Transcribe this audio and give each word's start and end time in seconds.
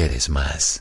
quieres 0.00 0.30
más. 0.30 0.79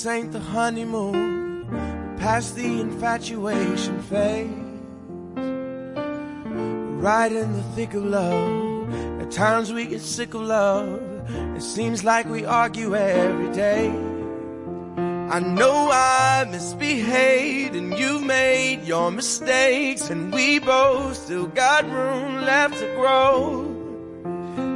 This 0.00 0.06
ain't 0.06 0.32
the 0.32 0.40
honeymoon. 0.40 1.66
Past 2.18 2.56
the 2.56 2.80
infatuation 2.80 4.00
phase. 4.04 4.48
Right 7.04 7.30
in 7.30 7.52
the 7.52 7.62
thick 7.74 7.92
of 7.92 8.04
love. 8.06 9.20
At 9.20 9.30
times 9.30 9.74
we 9.74 9.84
get 9.84 10.00
sick 10.00 10.32
of 10.32 10.40
love. 10.40 11.02
It 11.54 11.60
seems 11.60 12.02
like 12.02 12.26
we 12.30 12.46
argue 12.46 12.96
every 12.96 13.52
day. 13.52 13.90
I 15.36 15.38
know 15.40 15.90
I 15.92 16.46
misbehaved 16.50 17.76
and 17.76 17.98
you've 17.98 18.22
made 18.22 18.84
your 18.84 19.10
mistakes 19.10 20.08
and 20.08 20.32
we 20.32 20.60
both 20.60 21.14
still 21.14 21.46
got 21.46 21.84
room 21.84 22.36
left 22.36 22.78
to 22.78 22.86
grow. 22.96 23.69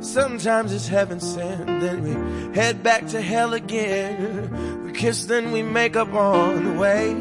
Sometimes 0.00 0.72
it's 0.72 0.88
heaven 0.88 1.20
sent, 1.20 1.66
then 1.80 2.02
we 2.02 2.12
head 2.54 2.82
back 2.82 3.06
to 3.08 3.20
hell 3.20 3.52
again. 3.52 4.84
We 4.84 4.92
kiss, 4.92 5.26
then 5.26 5.52
we 5.52 5.62
make 5.62 5.96
up 5.96 6.12
on 6.14 6.64
the 6.64 6.72
way. 6.72 7.14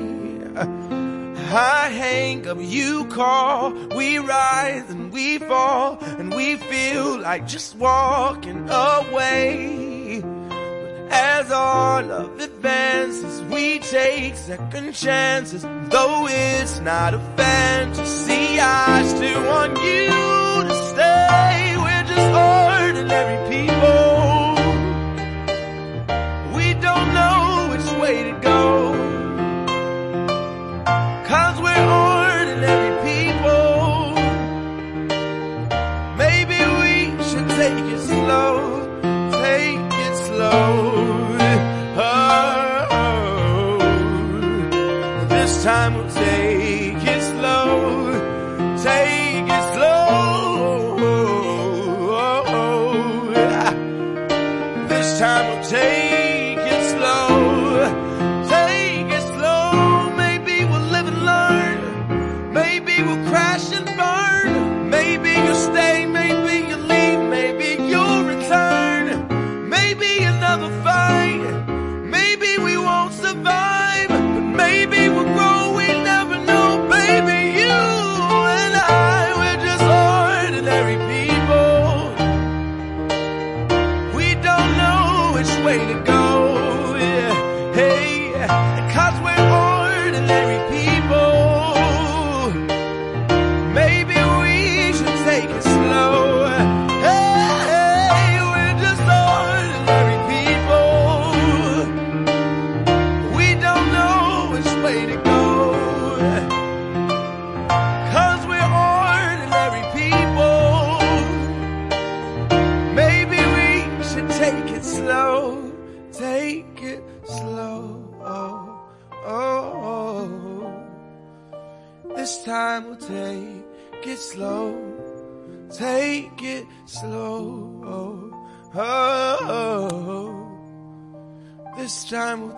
I 1.50 1.90
hang 1.90 2.48
up, 2.48 2.58
you 2.60 3.06
call, 3.06 3.72
we 3.96 4.18
rise 4.18 4.90
and 4.90 5.12
we 5.12 5.38
fall, 5.38 5.98
and 6.02 6.34
we 6.34 6.58
feel 6.58 7.20
like 7.20 7.48
just 7.48 7.76
walking 7.78 8.70
away. 8.70 10.22
But 10.22 11.12
as 11.12 11.52
our 11.52 12.04
love 12.04 12.40
advances, 12.40 13.42
we 13.44 13.80
take 13.80 14.36
second 14.36 14.94
chances, 14.94 15.64
though 15.64 16.28
it's 16.30 16.80
not 16.82 17.14
a 17.14 17.20
fantasy. 17.38 18.60
I 18.60 19.04
still 19.06 19.46
want 19.46 19.78
you 19.78 20.08
to 20.68 20.74
stay. 20.90 21.07
We're 21.84 22.06
just 22.14 22.30
ordinary 22.34 23.38
people. 23.50 24.56
We 26.56 26.66
don't 26.88 27.10
know 27.14 27.68
which 27.72 27.88
way 28.02 28.18
to 28.30 28.34
go. 28.40 28.62
Cause 31.32 31.56
we're 31.66 31.90
ordinary 32.14 32.94
people. 33.10 34.16
Maybe 36.24 36.60
we 36.82 36.94
should 37.28 37.50
take 37.62 37.86
it 37.96 38.02
slow. 38.12 38.56
Take 39.44 39.94
it 40.06 40.16
slow. 40.28 40.70
Oh, 42.00 42.88
oh. 42.92 43.80
This 45.30 45.52
time 45.64 45.92
we'll 45.96 46.10
take 46.12 46.67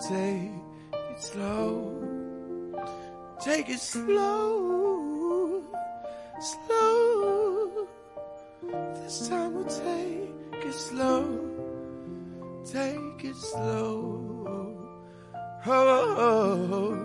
take 0.09 0.51
it 0.91 1.21
slow. 1.21 1.93
Take 3.39 3.69
it 3.69 3.79
slow. 3.79 5.63
Slow. 6.41 7.87
This 8.95 9.29
time 9.29 9.53
we'll 9.53 9.65
take 9.65 10.65
it 10.65 10.73
slow. 10.73 11.23
Take 12.65 13.23
it 13.23 13.35
slow. 13.35 14.75
Oh, 15.65 15.87
oh, 16.17 16.69
oh. 16.77 16.95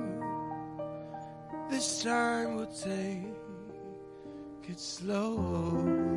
This 1.70 2.02
time 2.02 2.56
we'll 2.56 2.66
take 2.72 3.26
it 4.70 4.80
slow. 4.80 6.13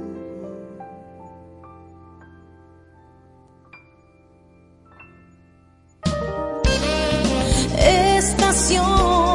tentación. 8.48 9.27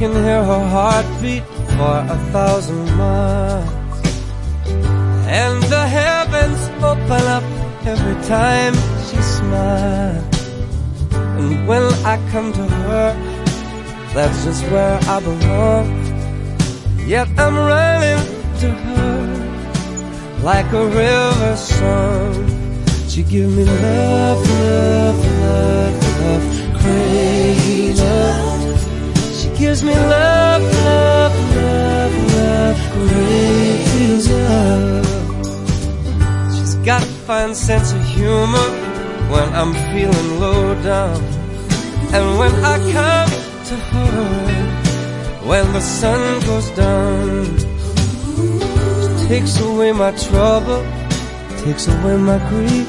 Can 0.00 0.14
hear 0.24 0.42
her 0.42 0.64
heartbeat 0.74 1.44
for 1.76 1.96
a 2.14 2.18
thousand 2.32 2.86
miles. 2.96 3.68
And 5.28 5.62
the 5.64 5.86
heavens 5.86 6.60
open 6.82 7.22
up 7.36 7.44
every 7.84 8.16
time 8.24 8.72
she 9.06 9.20
smiles. 9.20 10.24
And 11.12 11.68
when 11.68 11.82
I 12.12 12.16
come 12.30 12.50
to 12.50 12.66
her, 12.66 13.12
that's 14.14 14.42
just 14.42 14.64
where 14.72 14.98
I 15.02 15.20
belong. 15.20 15.86
Yet 17.06 17.28
I'm 17.36 17.56
running 17.72 18.24
to 18.60 18.70
her 18.70 19.20
like 20.42 20.72
a 20.72 20.86
river 20.86 21.56
song. 21.56 22.32
She 23.06 23.22
give 23.22 23.50
me 23.54 23.64
love, 23.64 24.48
love, 24.48 25.20
love, 25.42 26.20
love, 26.22 26.80
crazy 26.80 27.92
love. 27.92 28.49
Gives 29.60 29.82
me 29.84 29.92
love, 29.94 30.62
love, 30.62 31.54
love, 31.54 32.14
love, 32.34 32.78
crazy 32.92 34.32
love. 34.32 35.06
She's 36.54 36.76
got 36.76 37.02
a 37.02 37.06
fine 37.28 37.54
sense 37.54 37.92
of 37.92 38.02
humor 38.02 38.68
when 39.28 39.46
I'm 39.52 39.74
feeling 39.92 40.40
low 40.40 40.74
down. 40.82 41.22
And 42.14 42.38
when 42.38 42.54
I 42.64 42.78
come 42.96 43.30
to 43.68 43.76
her, 43.92 45.44
when 45.46 45.70
the 45.74 45.80
sun 45.82 46.40
goes 46.46 46.70
down, 46.70 47.58
she 49.18 49.28
takes 49.28 49.60
away 49.60 49.92
my 49.92 50.12
trouble, 50.12 50.82
takes 51.64 51.86
away 51.86 52.16
my 52.16 52.38
grief, 52.48 52.88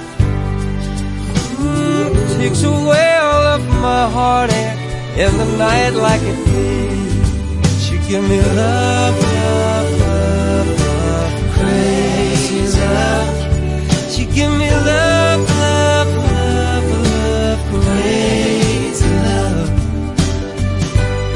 Mm, 1.60 2.38
takes 2.38 2.64
away 2.64 3.18
all 3.18 3.46
of 3.56 3.68
my 3.82 4.10
heartache 4.10 4.81
in 5.17 5.38
the 5.38 5.45
night 5.58 5.89
like 5.89 6.21
a 6.21 6.36
thief. 6.45 7.82
She 7.82 7.97
give 8.10 8.24
me 8.30 8.39
love, 8.41 9.15
love, 9.21 10.00
love, 10.00 10.80
love, 10.80 11.34
crazy 11.56 12.62
love. 12.80 14.12
She 14.12 14.26
give 14.26 14.52
me 14.52 14.69
love, 14.71 15.41
love, 15.50 16.08
love, 16.32 16.88
love, 17.04 17.60
crazy 17.69 19.10
love. 19.28 19.69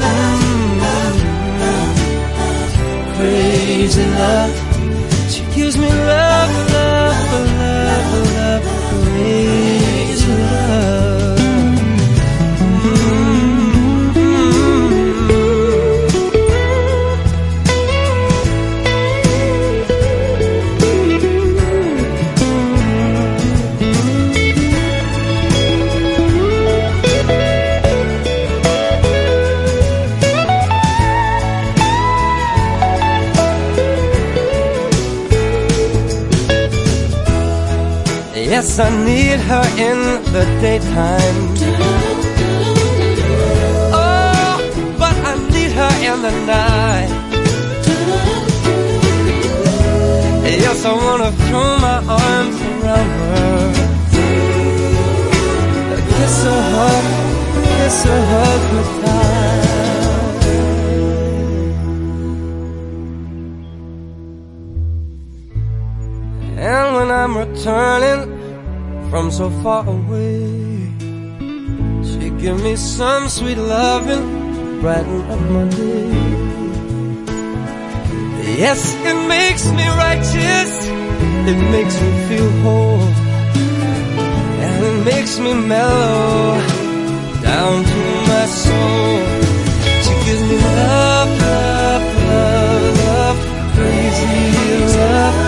Mm, 0.00 0.80
mm, 0.80 1.16
mm, 1.60 1.86
mm 2.38 3.16
Crazy 3.16 4.04
love. 4.06 4.65
I 38.78 38.90
need 39.06 39.40
her 39.40 39.66
in 39.78 39.98
the 40.34 40.44
daytime. 40.60 41.38
Oh, 43.90 44.58
but 44.98 45.16
I 45.24 45.34
need 45.50 45.72
her 45.72 45.94
in 46.04 46.20
the 46.20 46.30
night. 46.44 47.10
Yes, 50.44 50.84
I 50.84 50.92
wanna 50.92 51.32
throw 51.32 51.78
my 51.78 51.98
arms 52.06 52.60
around 52.60 53.10
her. 53.20 53.72
Kiss 56.16 56.44
her, 56.44 56.62
hug, 56.74 57.04
kiss 57.64 58.04
her, 58.04 58.20
hug 58.32 58.60
goodbye. 58.72 59.76
And 66.58 66.86
when 66.96 67.08
I'm 67.10 67.34
returning 67.38 68.25
so 69.30 69.50
far 69.62 69.86
away, 69.86 70.46
she 72.04 72.30
give 72.42 72.62
me 72.62 72.76
some 72.76 73.28
sweet 73.28 73.58
loving, 73.58 74.80
brighten 74.80 75.20
up 75.30 75.40
my 75.50 75.64
day. 75.68 76.46
Yes, 78.58 78.94
it 78.94 79.28
makes 79.28 79.64
me 79.72 79.86
righteous, 79.88 80.72
it 81.50 81.58
makes 81.70 82.00
me 82.00 82.10
feel 82.28 82.50
whole, 82.62 83.08
and 84.62 84.84
it 84.84 85.04
makes 85.04 85.38
me 85.38 85.52
mellow 85.54 86.60
down 87.42 87.84
to 87.84 88.00
my 88.30 88.46
soul. 88.46 89.18
She 90.04 90.14
gives 90.26 90.42
me 90.42 90.56
love, 90.56 91.30
love, 91.40 92.04
love, 92.30 92.98
love, 93.04 93.38
crazy 93.74 94.96
love. 94.96 95.45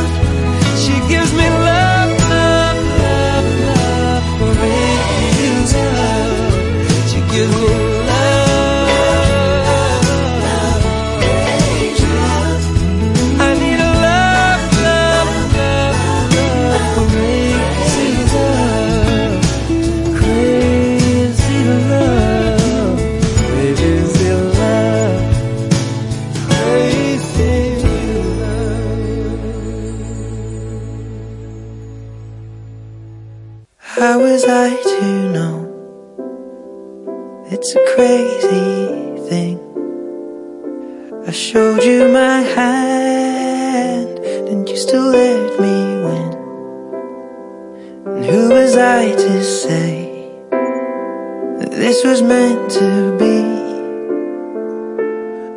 Still 44.88 45.10
let 45.10 45.60
me 45.60 45.78
win. 46.06 46.30
And 48.06 48.24
who 48.24 48.48
was 48.48 48.74
I 48.74 49.10
to 49.10 49.44
say 49.44 50.32
that 51.60 51.70
this 51.72 52.02
was 52.04 52.22
meant 52.22 52.70
to 52.80 53.12
be? 53.22 53.36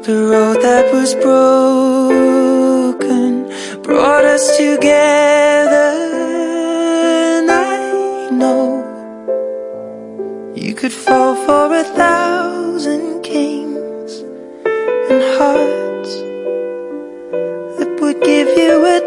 The 0.06 0.18
road 0.32 0.62
that 0.62 0.92
was 0.92 1.16
broken 1.16 2.24
brought 3.84 4.26
us 4.26 4.58
together. 4.58 5.92
And 7.38 7.50
I 7.50 8.30
know 8.32 8.84
you 10.54 10.74
could 10.76 10.92
fall 10.92 11.36
for 11.46 11.74
a 11.74 11.86
thousand 11.86 13.22
kings 13.24 14.12
and 15.10 15.22
hearts 15.40 16.14
that 17.78 17.92
would 18.02 18.20
give 18.22 18.50
you 18.58 18.86
a 18.86 19.00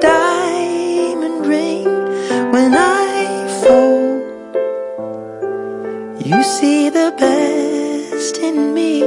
best 7.19 8.39
in 8.39 8.75
me, 8.75 9.01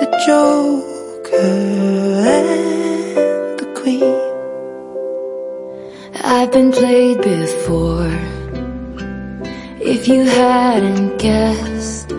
the 0.00 0.08
joker 0.26 1.36
and 2.36 3.58
the 3.60 3.66
queen. 3.80 4.20
I've 6.24 6.50
been 6.52 6.72
played 6.72 7.20
before. 7.22 8.12
If 9.80 10.08
you 10.08 10.24
hadn't 10.24 11.18
guessed, 11.18 12.10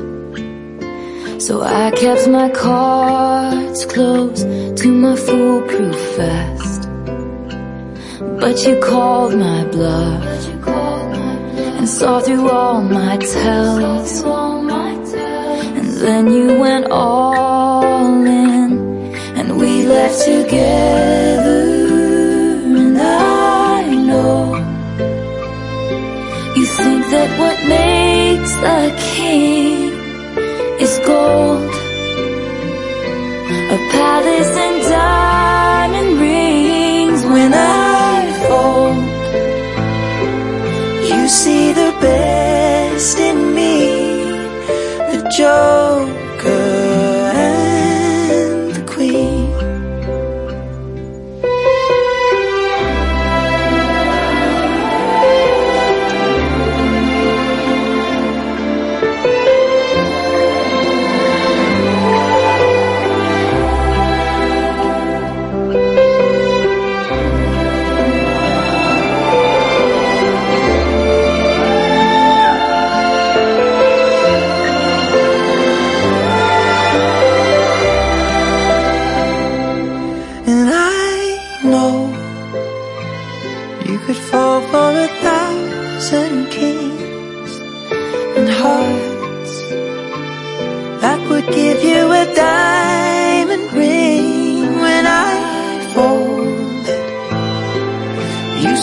so 1.42 1.62
I 1.62 1.92
kept 1.92 2.28
my 2.28 2.50
cards 2.50 3.86
close 3.86 4.44
to 4.44 4.88
my 4.92 5.16
foolproof 5.16 6.02
vest. 6.18 6.90
But 8.40 8.66
you 8.66 8.80
called 8.80 9.36
my 9.36 9.64
bluff 9.66 10.31
saw 11.92 12.22
through 12.22 12.50
all 12.50 12.82
my 12.82 13.18
tells. 13.18 14.24
And 15.78 15.90
then 16.04 16.32
you 16.32 16.58
went 16.58 16.86
all 16.90 18.26
in, 18.26 19.14
and 19.38 19.58
we 19.58 19.86
left 19.86 20.24
together. 20.24 21.64
And 22.80 22.98
I 22.98 23.82
know 24.10 24.56
you 26.56 26.66
think 26.66 27.02
that 27.14 27.30
what 27.42 27.58
makes 27.68 28.54
a 28.78 28.82
king 29.14 29.92
is 30.86 30.94
gold, 31.06 31.74
a 33.76 33.80
palace 33.92 34.54
and 34.66 34.78
diamond 34.90 36.20
rings. 36.22 36.41
You 41.22 41.28
see 41.28 41.72
the 41.72 41.92
best 42.02 43.20
in 43.20 43.54
me, 43.54 43.86
the 45.12 45.30
joker 45.38 46.21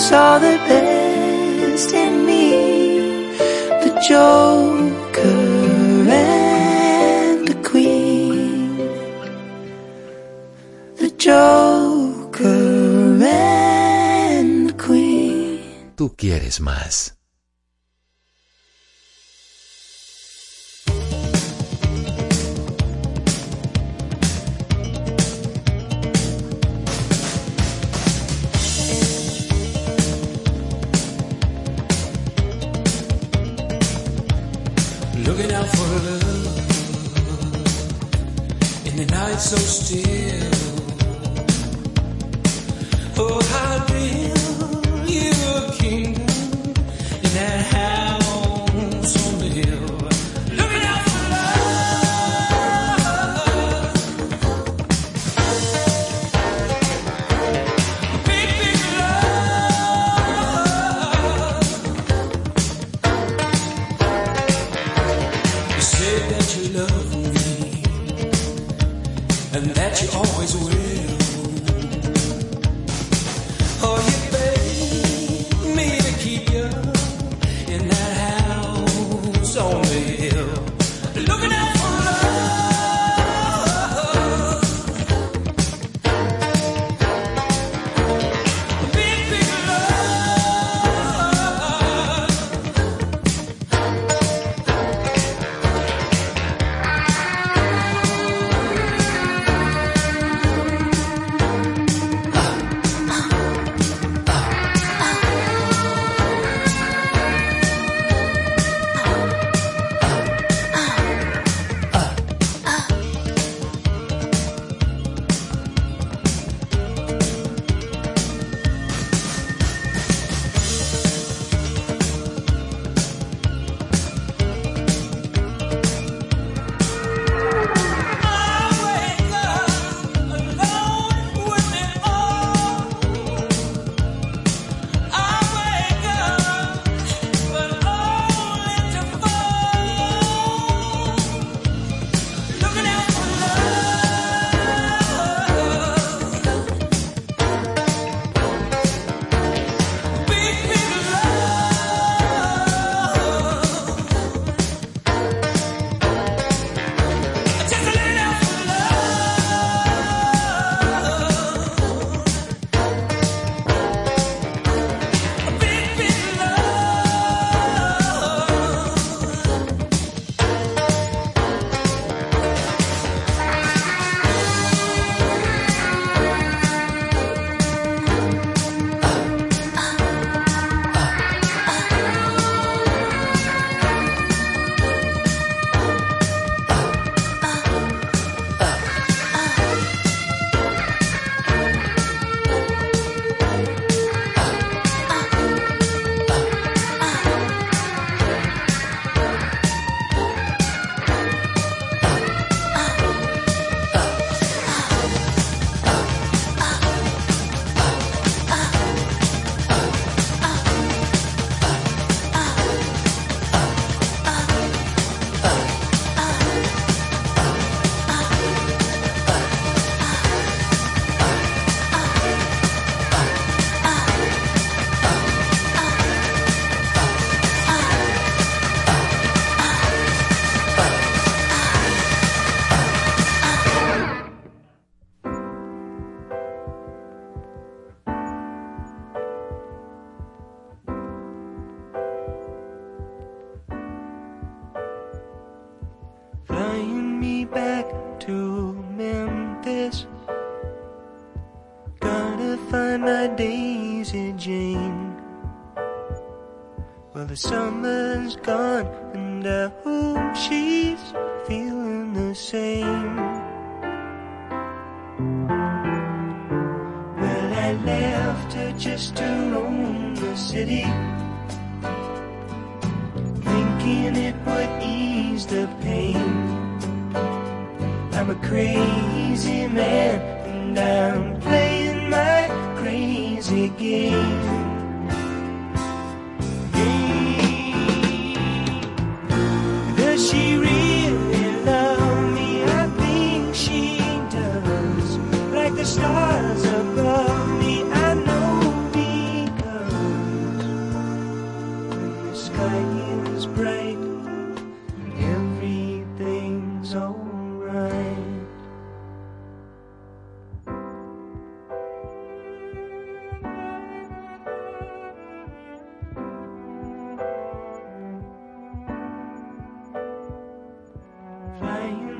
saw 0.08 0.38
the 0.38 0.56
best 0.68 1.92
in 1.92 2.24
me, 2.24 2.50
the 3.84 3.92
joker 4.08 5.38
and 6.08 7.46
the 7.46 7.58
queen. 7.68 8.48
The 10.96 11.10
Joker 11.10 12.42
and 13.22 14.70
the 14.70 14.76
Queen. 14.86 15.92
Tú 15.96 16.14
quieres 16.16 16.60
más. 16.60 17.17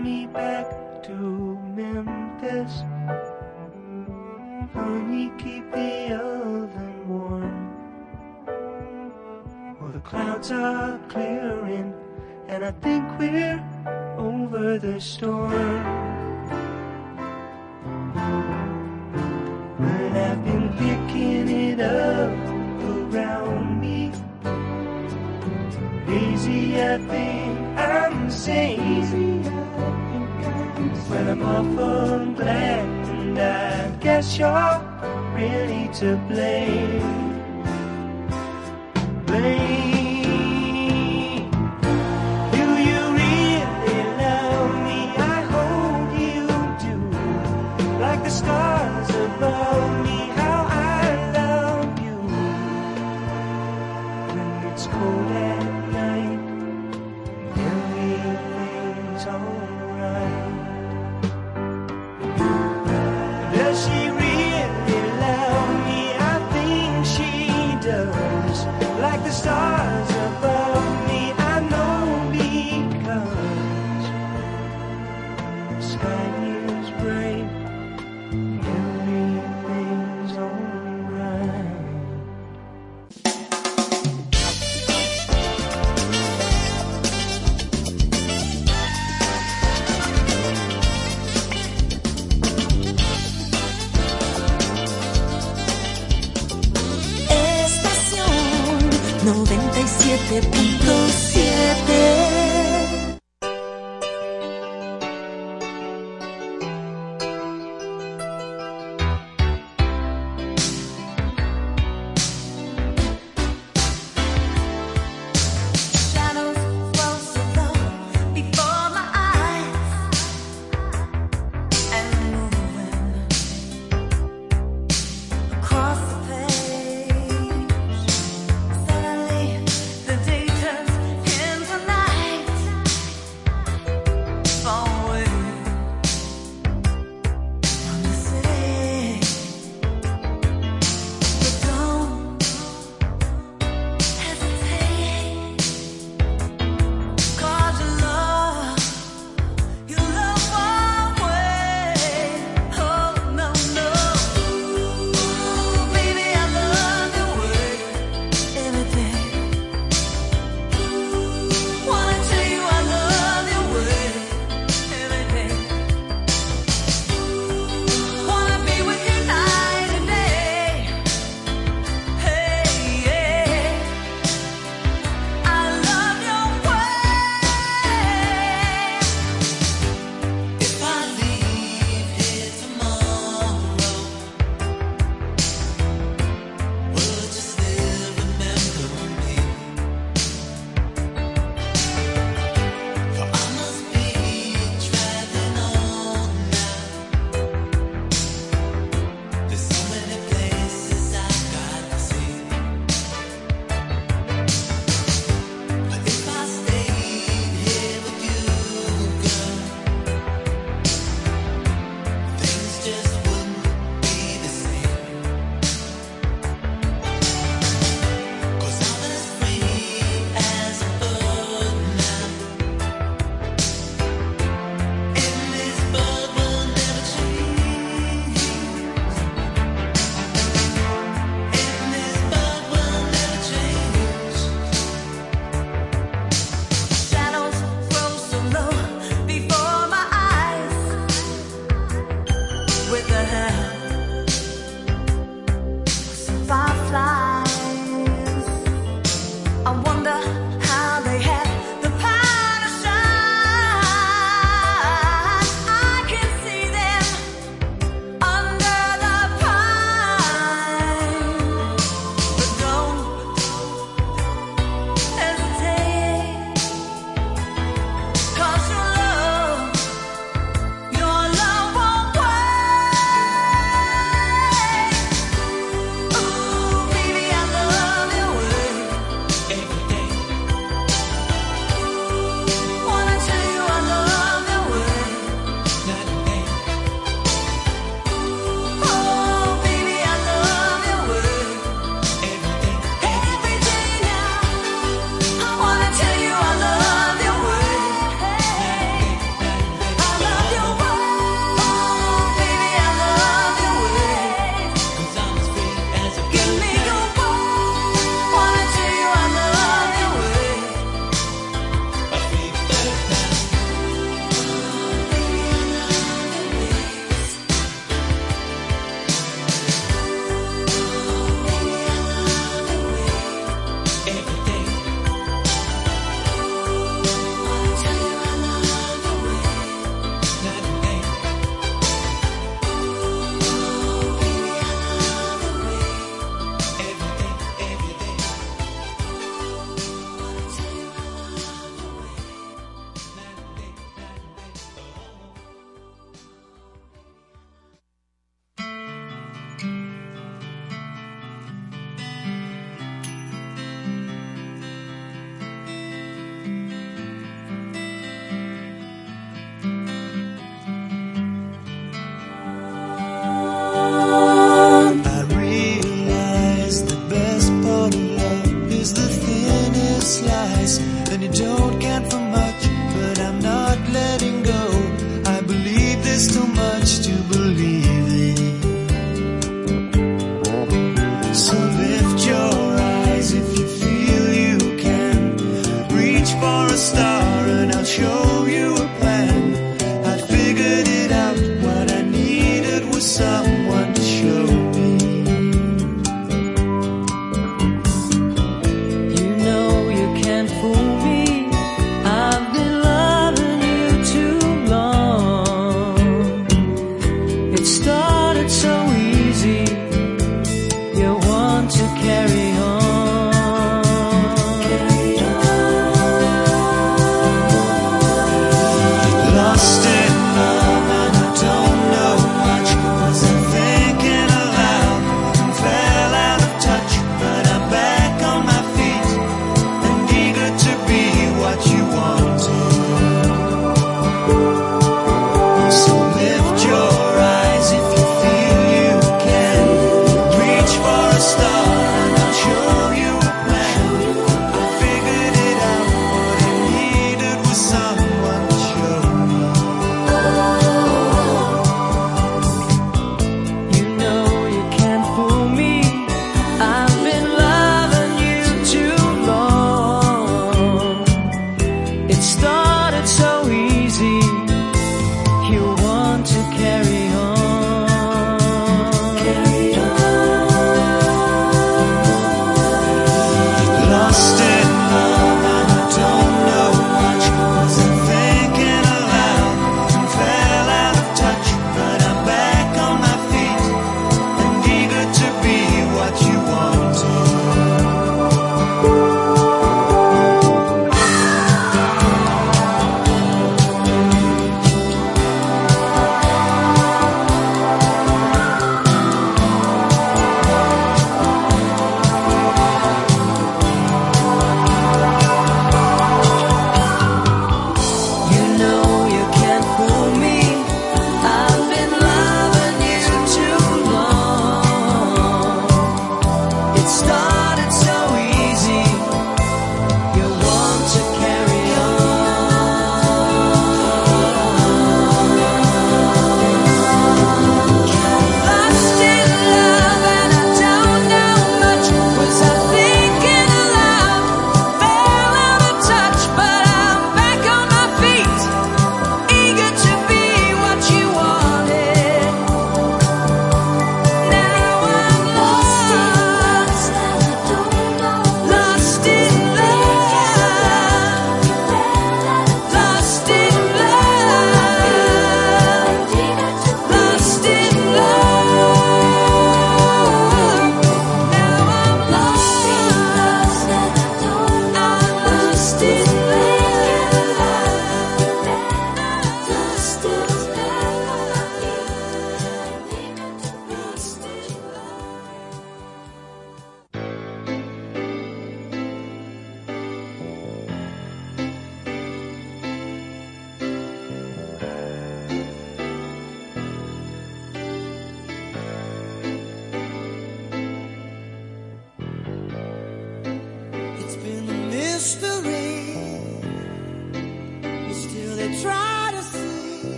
me 0.00 0.26
back 0.26 0.66
to 1.02 1.12
Memphis. 1.76 2.82
Honey, 4.72 5.30
keep 5.36 5.70
the 5.72 6.14
oven 6.14 7.08
warm. 7.08 7.74
Well, 9.78 9.92
the 9.92 10.00
clouds 10.00 10.50
are 10.50 10.98
clearing, 11.08 11.92
and 12.48 12.64
I 12.64 12.70
think 12.70 13.04
we're 13.18 13.62
over 14.16 14.78
the 14.78 15.00
storm. 15.00 15.99
muffled 31.40 32.36
glad, 32.36 33.08
and 33.08 33.38
I 33.38 33.90
guess 34.00 34.38
you're 34.38 34.80
really 35.34 35.88
to 35.94 36.16
blame. 36.28 37.19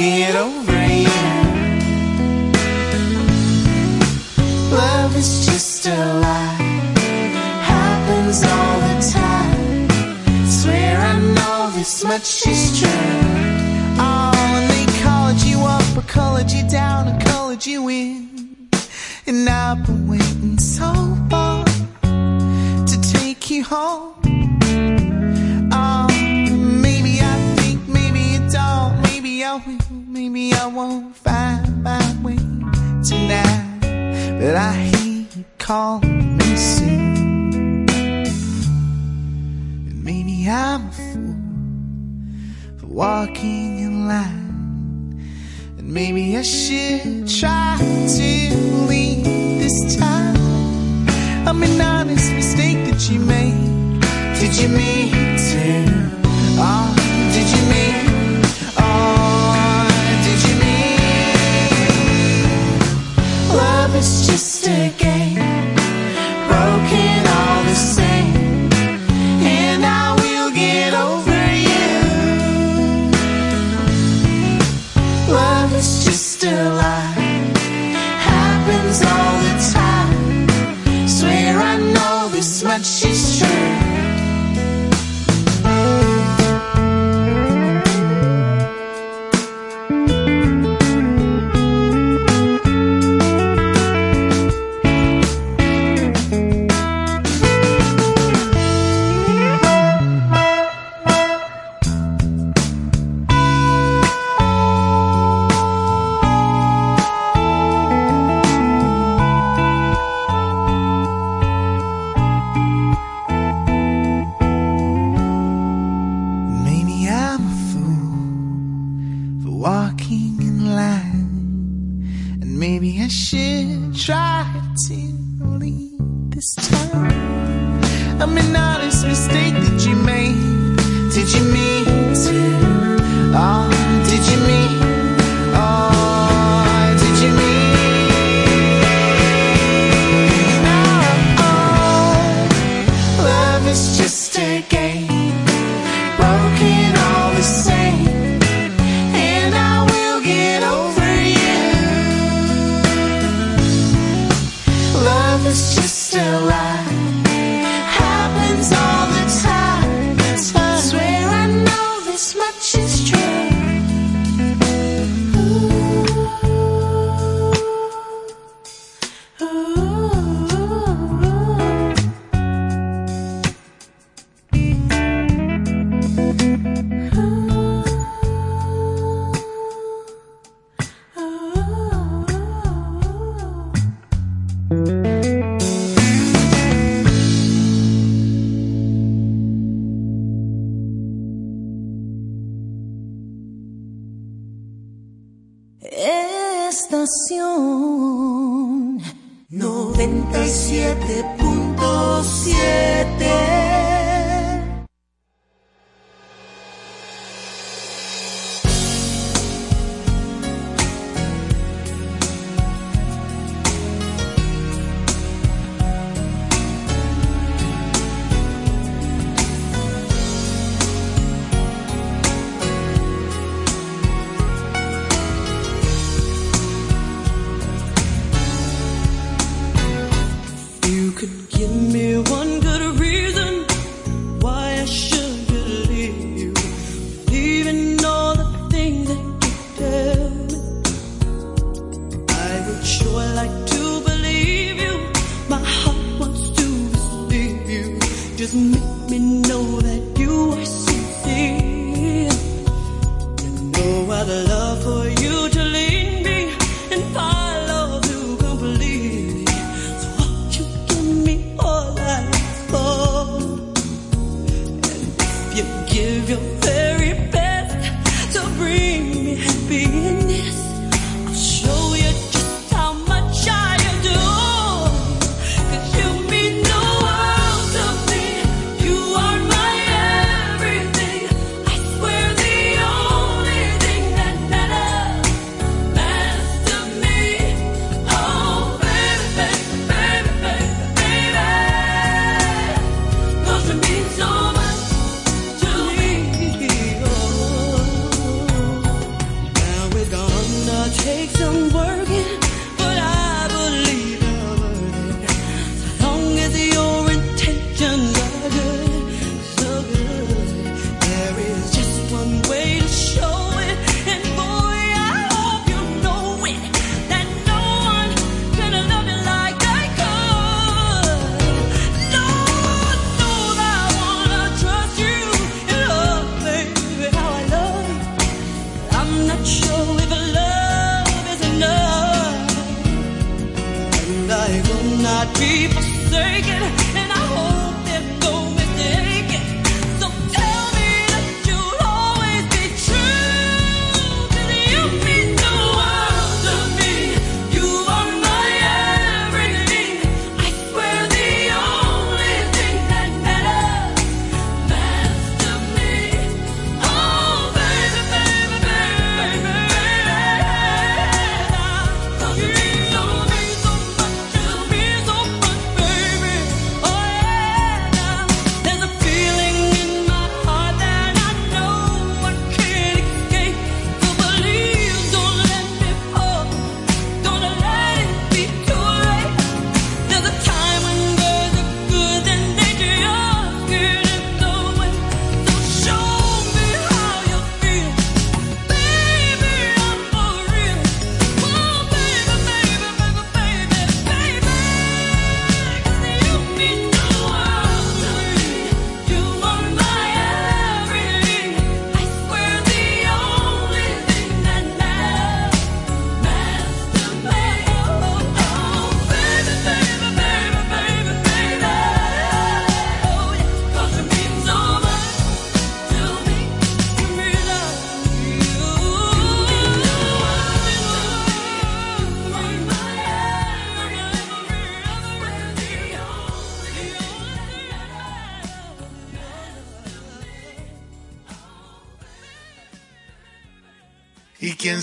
Get 0.00 0.34
over 0.34 0.80
you. 1.04 1.20
Love 4.72 5.14
is 5.14 5.44
just 5.44 5.86
a 5.86 5.98
lie, 6.24 6.56
happens 7.74 8.42
all 8.42 8.76
the 8.88 8.96
time. 9.12 9.88
Swear 10.46 10.96
I 10.96 11.12
know 11.36 11.70
this 11.76 12.02
much 12.02 12.46
is 12.46 12.80
true. 12.80 12.88
Oh, 13.98 14.32
and 14.36 14.70
they 14.72 14.86
colored 15.02 15.42
you 15.42 15.58
up 15.76 15.86
or 15.94 16.06
colored 16.08 16.50
you 16.50 16.66
down 16.66 17.08
or 17.08 17.20
colored 17.20 17.66
you 17.66 17.86
in. 17.90 18.68
And 19.26 19.46
I've 19.46 19.84
been 19.84 20.08
waiting 20.08 20.58
so 20.58 20.90
long 21.30 21.66
to 22.86 22.96
take 23.12 23.50
you 23.50 23.64
home. 23.64 24.19
Maybe 30.40 30.54
I 30.54 30.66
won't 30.66 31.14
find 31.16 31.82
my 31.82 32.16
way 32.22 32.36
tonight. 33.04 33.80
But 34.40 34.56
I 34.56 34.72
hear 34.72 35.26
you 35.36 35.44
calling 35.58 36.38
me 36.38 36.56
soon. 36.56 37.86
And 39.88 40.04
maybe 40.04 40.48
I'm 40.48 40.88
a 40.88 40.92
fool 40.92 41.36
for 42.78 42.86
walking 42.86 43.80
in 43.80 44.08
line. 44.08 45.20
And 45.78 45.88
maybe 45.92 46.36
I 46.38 46.42
should 46.42 47.28
try 47.28 47.76
to 47.78 48.56
leave 48.88 49.24
this 49.24 49.96
time. 49.96 50.36
I'm 51.46 51.62
an 51.62 51.80
honest 51.80 52.32
mistake 52.32 52.78
that 52.88 53.10
you 53.10 53.20
made. 53.20 54.00
Did 54.40 54.56
you 54.56 54.68
mean 54.68 55.36
to? 55.50 56.00
Oh, 56.62 56.89
a 64.66 64.90
game, 64.98 65.29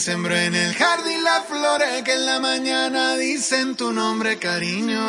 sembró 0.08 0.38
en 0.38 0.56
el 0.56 0.74
jardín 0.74 1.22
las 1.22 1.44
flores 1.48 2.02
que 2.04 2.14
en 2.14 2.26
la 2.26 2.40
mañana 2.40 3.18
dicen 3.18 3.76
tu 3.76 3.92
nombre, 3.92 4.40
cariño. 4.40 5.02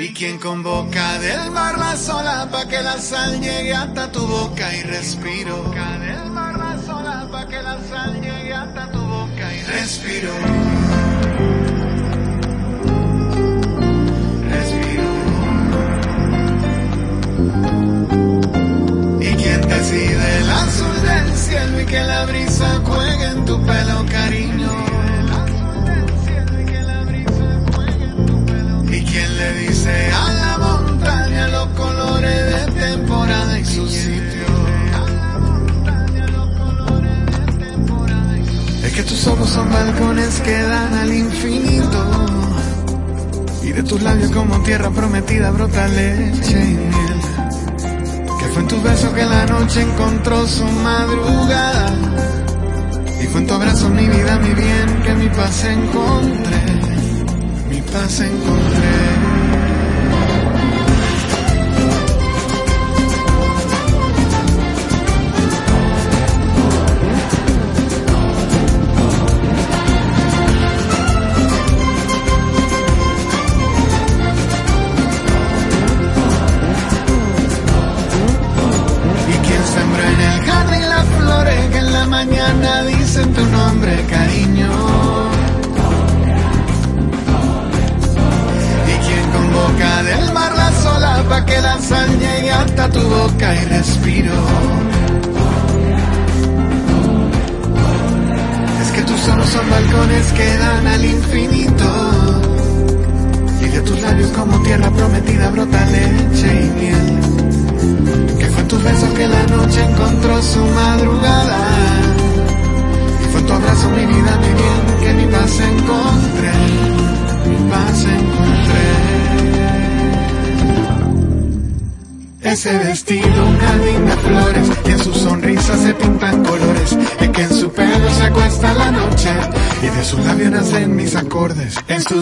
Y 0.00 0.12
quien 0.12 0.40
convoca 0.40 1.20
del 1.20 1.52
mar 1.52 1.78
la 1.78 1.96
sola 1.96 2.48
pa' 2.50 2.66
que 2.66 2.82
la 2.82 2.98
sal 2.98 3.40
llegue 3.40 3.74
hasta 3.74 4.10
tu 4.10 4.26
boca 4.26 4.74
y 4.74 4.82
respiro. 4.82 5.70
del 5.70 6.30
mar 6.32 6.58
la 6.58 6.76
sola 6.84 7.28
pa' 7.30 7.46
que 7.46 7.62
la 7.62 7.78
sal 7.88 8.20
llegue 8.20 8.52
hasta 8.52 8.90
tu 8.90 9.00
boca 9.00 9.54
y. 9.54 9.62
Respiro. 9.66 10.67
Del 21.08 21.36
cielo 21.36 21.80
y 21.80 21.86
que 21.86 22.00
la 22.04 22.24
brisa 22.26 22.80
juegue 22.84 23.24
en 23.24 23.44
tu 23.44 23.60
pelo, 23.62 24.06
cariño. 24.10 24.72
Y 28.90 29.04
quien 29.04 29.38
le 29.38 29.52
dice 29.60 30.10
a 30.12 30.32
la 30.32 30.58
montaña 30.58 31.48
los 31.48 31.68
colores 31.68 32.40
de 32.54 32.80
temporada 32.80 33.58
y 33.58 33.64
su 33.64 33.86
sitio. 33.88 34.46
Es 38.84 38.92
que 38.92 39.02
tus 39.02 39.26
ojos 39.26 39.50
son 39.50 39.70
balcones 39.70 40.40
que 40.40 40.62
dan 40.62 40.94
al 40.94 41.12
infinito. 41.12 42.04
Y 43.62 43.72
de 43.72 43.82
tus 43.82 44.00
labios 44.02 44.30
como 44.30 44.58
tierra 44.62 44.90
prometida 44.90 45.50
brota 45.50 45.86
leche 45.88 46.58
y 46.58 46.74
miel. 46.74 47.37
Fue 48.52 48.62
en 48.62 48.68
tu 48.68 48.80
beso 48.82 49.12
que 49.14 49.24
la 49.24 49.46
noche 49.46 49.82
encontró 49.82 50.46
su 50.46 50.64
madrugada. 50.64 51.92
Y 53.20 53.26
fue 53.26 53.40
en 53.40 53.46
tu 53.46 53.54
abrazo 53.54 53.88
mi 53.90 54.06
vida, 54.06 54.38
mi 54.38 54.54
bien, 54.54 55.02
que 55.04 55.14
mi 55.14 55.28
paz 55.28 55.64
encontré. 55.64 56.60
Mi 57.68 57.80
paz 57.82 58.20
encontré. 58.20 59.27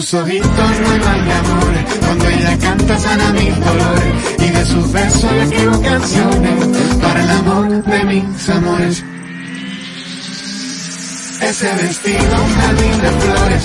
Sus 0.01 0.13
ojitos 0.13 0.51
mal 0.53 1.25
de 1.25 1.33
amor, 1.33 1.73
cuando 2.01 2.29
ella 2.29 2.55
canta 2.59 2.99
sana 2.99 3.33
mis 3.33 3.59
dolores, 3.59 4.13
y 4.37 4.49
de 4.49 4.65
sus 4.65 4.91
besos 4.91 5.31
le 5.31 5.43
escribo 5.43 5.81
para 7.01 7.23
el 7.23 7.29
amor 7.31 7.83
de 7.83 8.03
mis 8.03 8.49
amores. 8.49 9.03
Ese 11.41 11.73
vestido, 11.73 12.43
un 12.45 12.53
jardín 12.53 13.01
de 13.01 13.11
flores, 13.21 13.63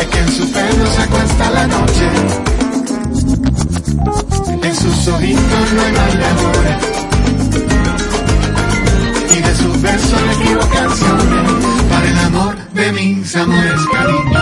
es 0.00 0.06
que 0.06 0.18
en 0.18 0.32
su 0.32 0.52
pelo 0.52 0.86
se 0.86 1.02
acuesta 1.02 1.50
la 1.50 1.66
noche, 1.66 2.10
en 4.62 4.76
sus 4.76 5.08
ojitos 5.08 5.72
mal 5.96 6.18
de 6.18 6.26
amor. 6.26 6.66
Y 9.36 9.40
de 9.40 9.54
sus 9.56 9.82
besos 9.82 10.22
le 10.22 10.32
escribo 10.32 10.60
para 11.90 12.08
el 12.08 12.18
amor 12.18 12.51
de 12.82 12.92
mis 12.92 13.36
amores, 13.36 13.80
cariño. 13.92 14.40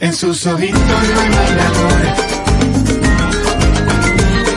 En 0.00 0.12
sus 0.12 0.46
ojitos 0.46 0.78
no 0.80 1.20
hay 1.20 1.30
mal 1.30 1.56
de 1.56 1.62
amor. 1.62 2.02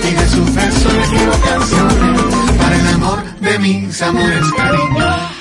Y 0.04 0.14
de 0.14 0.28
sus 0.28 0.56
besos 0.56 0.94
le 0.94 1.02
escribo 1.02 1.40
canciones 1.46 2.22
para 2.58 2.76
el 2.76 2.88
amor 2.88 3.24
de 3.40 3.60
mis 3.60 4.02
amores, 4.02 4.52
cariño. 4.58 5.35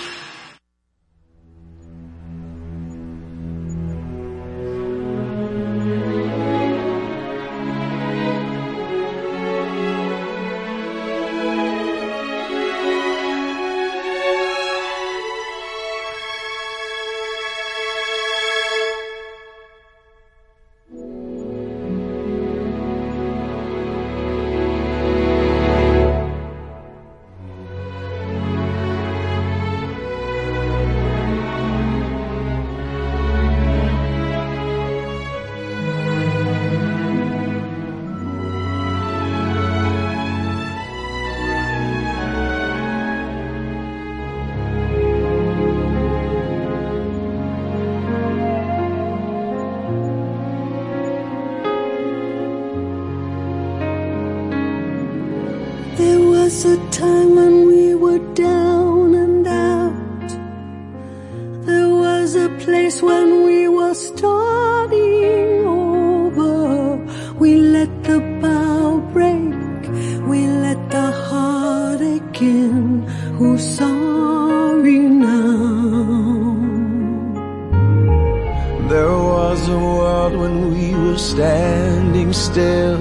There 78.88 79.08
was 79.08 79.68
a 79.68 79.78
world 79.78 80.36
when 80.36 80.74
we 80.74 80.94
were 80.94 81.16
standing 81.16 82.32
still, 82.34 83.00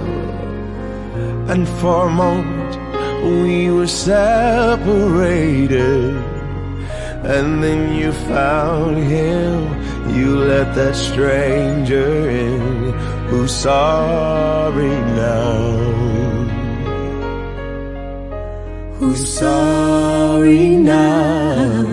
and 1.52 1.68
for 1.68 2.08
a 2.08 2.10
moment 2.10 2.78
we 3.42 3.70
were 3.70 3.88
separated. 3.88 5.04
And 7.36 7.62
then 7.64 7.96
you 7.96 8.12
found 8.12 8.98
him, 8.98 9.68
you 10.16 10.38
let 10.38 10.74
that 10.76 10.96
stranger 10.96 12.30
in, 12.30 12.94
who's 13.28 13.54
sorry 13.54 14.96
now. 15.18 15.54
Who's 19.00 19.28
sorry 19.38 20.78
now? 20.78 21.84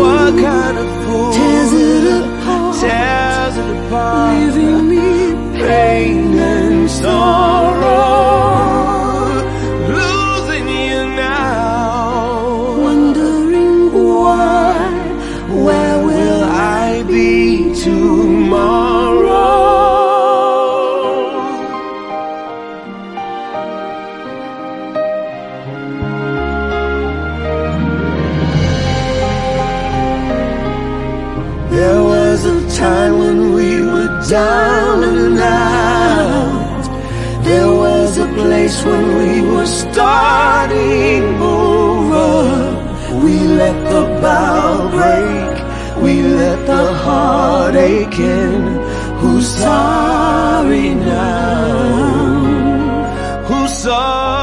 What 0.00 0.32
kind 0.48 0.78
of 0.78 0.88
fool 1.04 1.32
tears 1.32 1.72
it 1.72 2.04
apart, 2.22 2.80
tears 2.80 3.56
it 3.62 3.68
apart, 3.76 4.54
leaving 4.56 4.88
me 4.88 5.08
pain 5.60 6.38
and 6.38 6.90
sorrow? 6.90 8.51
place 38.72 38.84
when 38.84 39.06
we 39.18 39.40
were 39.50 39.66
starting 39.66 41.24
over. 41.40 43.20
We 43.24 43.38
let 43.38 43.76
the 43.90 44.04
bow 44.20 44.88
break, 44.90 46.02
we 46.02 46.22
let 46.22 46.66
the 46.66 46.92
heart 46.94 47.74
ache 47.74 48.18
in. 48.18 48.62
Who's 49.18 49.48
sorry 49.48 50.94
now? 50.94 51.82
Who's 53.46 53.72
sorry? 53.72 54.41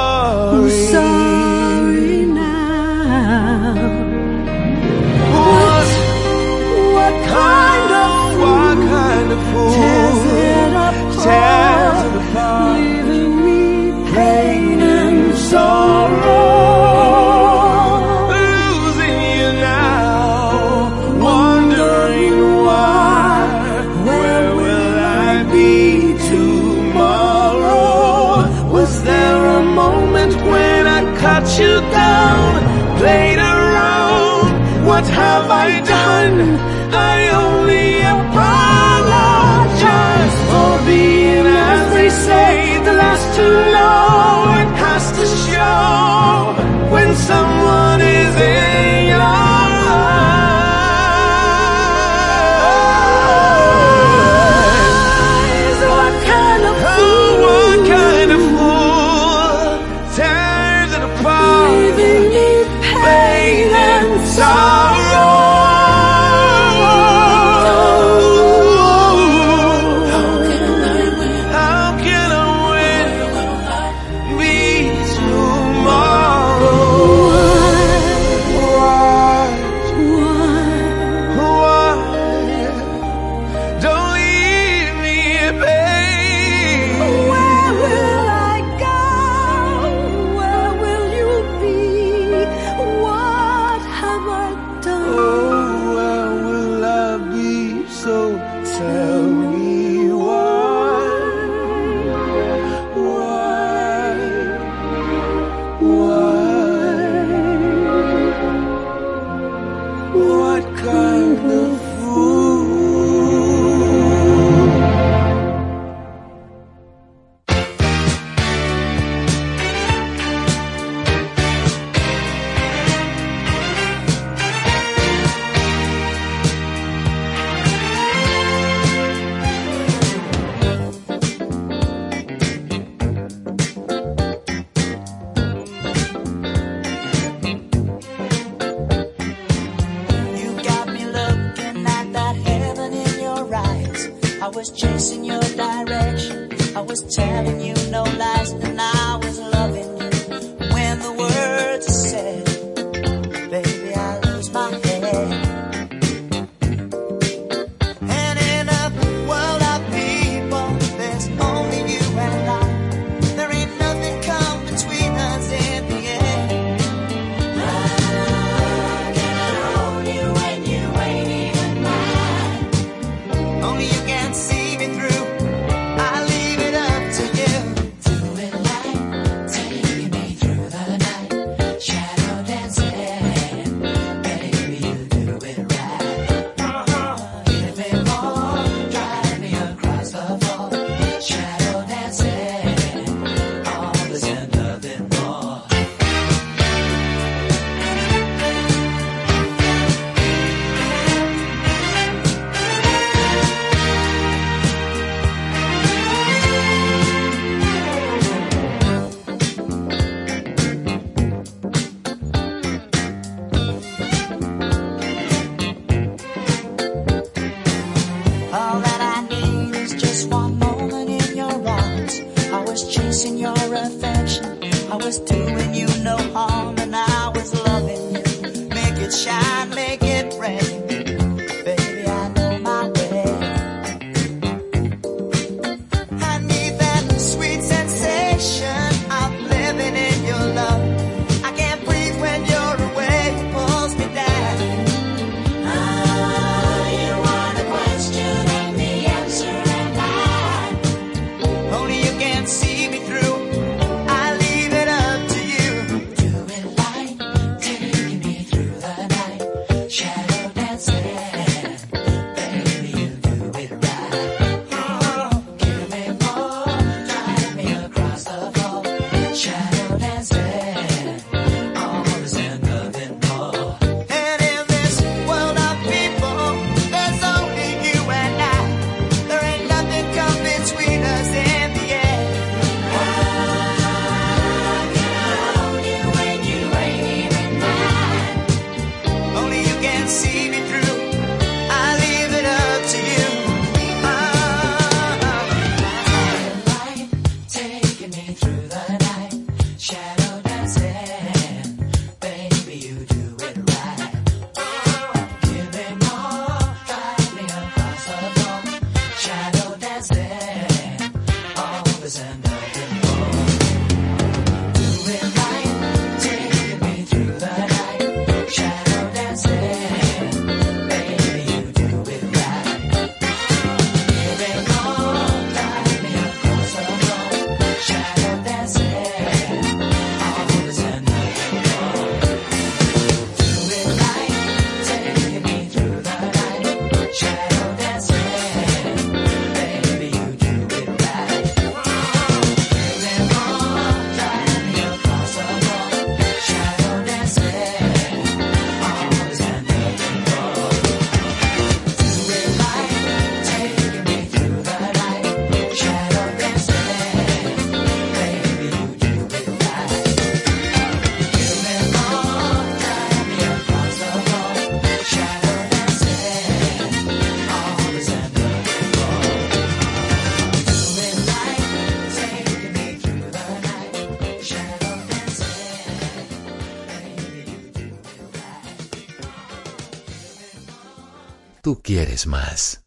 Quieres 382.20 382.28
más. 382.28 382.79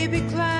I 0.00 0.06
may 0.06 0.59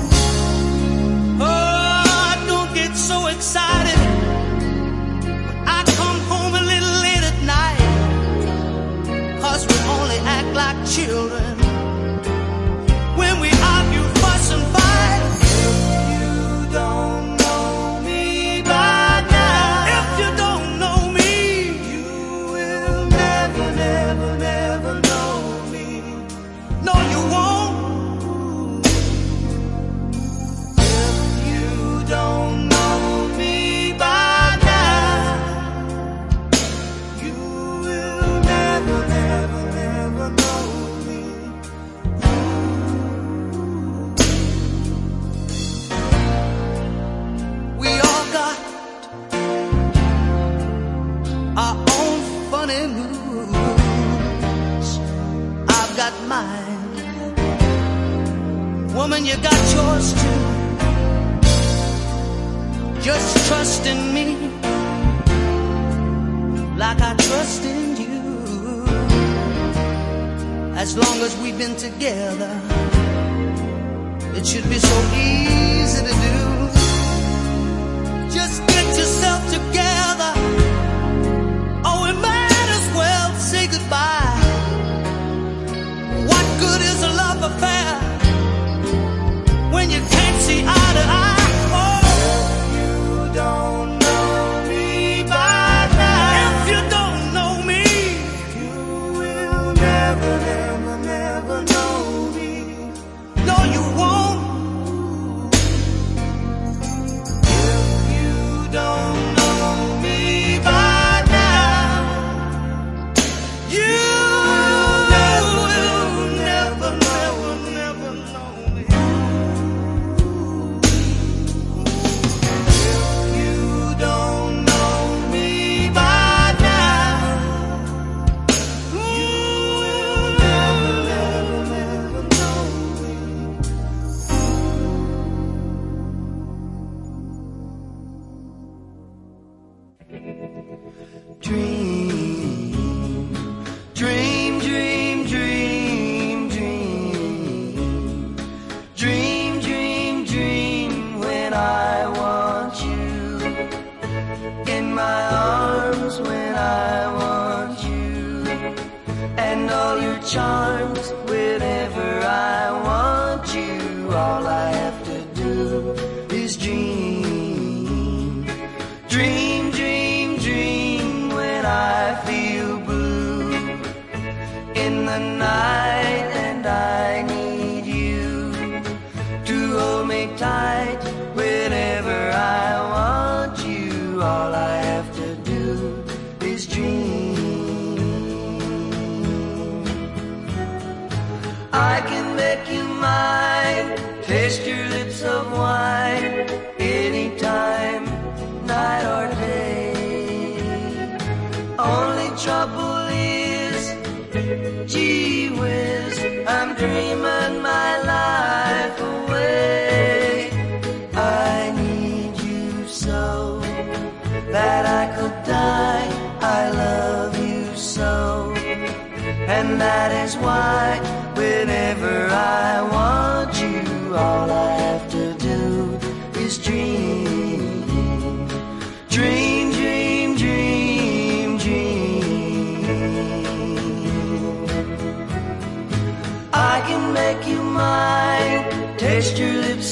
children. 10.91 11.40
you 59.25 59.35
got 59.37 59.61
yours 59.75 60.13
too. 60.21 60.41
Just 63.01 63.47
trust 63.47 63.85
in 63.85 64.13
me 64.13 64.27
like 66.77 67.01
I 67.01 67.15
trust 67.15 67.63
in 67.65 67.97
you. 68.03 68.83
As 70.75 70.97
long 70.97 71.17
as 71.21 71.37
we've 71.41 71.57
been 71.57 71.75
together, 71.75 72.53
it 74.37 74.45
should 74.45 74.67
be 74.69 74.79
so 74.79 74.97
easy 75.15 76.05
to 76.05 76.13
do. 76.13 76.50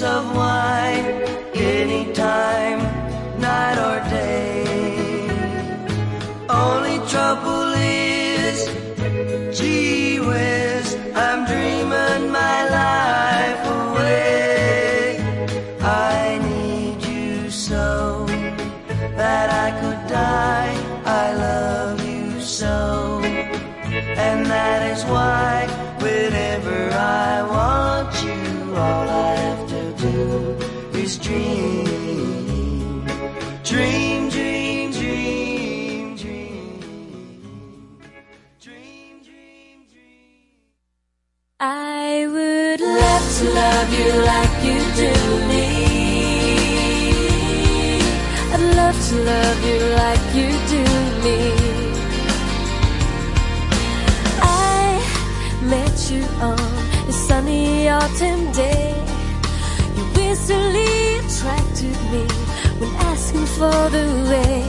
Of 0.02 0.36
wine, 0.36 0.69
like 44.16 44.64
you 44.64 44.80
do 44.96 45.14
me. 45.48 45.66
I'd 48.54 48.66
love 48.80 48.98
to 49.10 49.16
love 49.32 49.60
you 49.70 49.80
like 50.02 50.26
you 50.40 50.50
do 50.74 50.84
me. 51.26 51.40
I 54.42 55.00
met 55.62 56.12
you 56.12 56.24
on 56.42 56.60
a 57.08 57.12
sunny 57.12 57.90
autumn 57.90 58.52
day. 58.52 58.96
You 59.96 60.04
instantly 60.22 61.18
attracted 61.18 61.98
me 62.14 62.26
when 62.80 62.92
asking 63.12 63.46
for 63.58 63.90
the 63.96 64.06
way. 64.32 64.64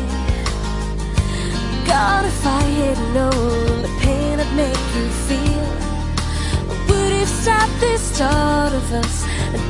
God, 1.86 2.24
if 2.24 2.46
I 2.46 2.62
had 2.82 2.98
known 3.14 3.82
the 3.82 3.92
pain 4.00 4.40
I'd 4.40 4.56
make 4.56 4.84
you 4.96 5.08
feel 5.26 5.80
would 6.90 7.12
have 7.12 7.28
stopped 7.28 7.80
this 7.80 8.18
thought 8.18 8.72
of 8.72 8.92
us 8.92 9.19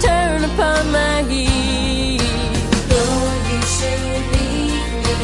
turn 0.01 0.45
upon 0.45 0.91
my 0.91 1.23
heel. 1.29 2.21
Though 2.91 3.33
you 3.51 3.61
should 3.75 4.25
leave 4.35 4.89
me, 5.05 5.21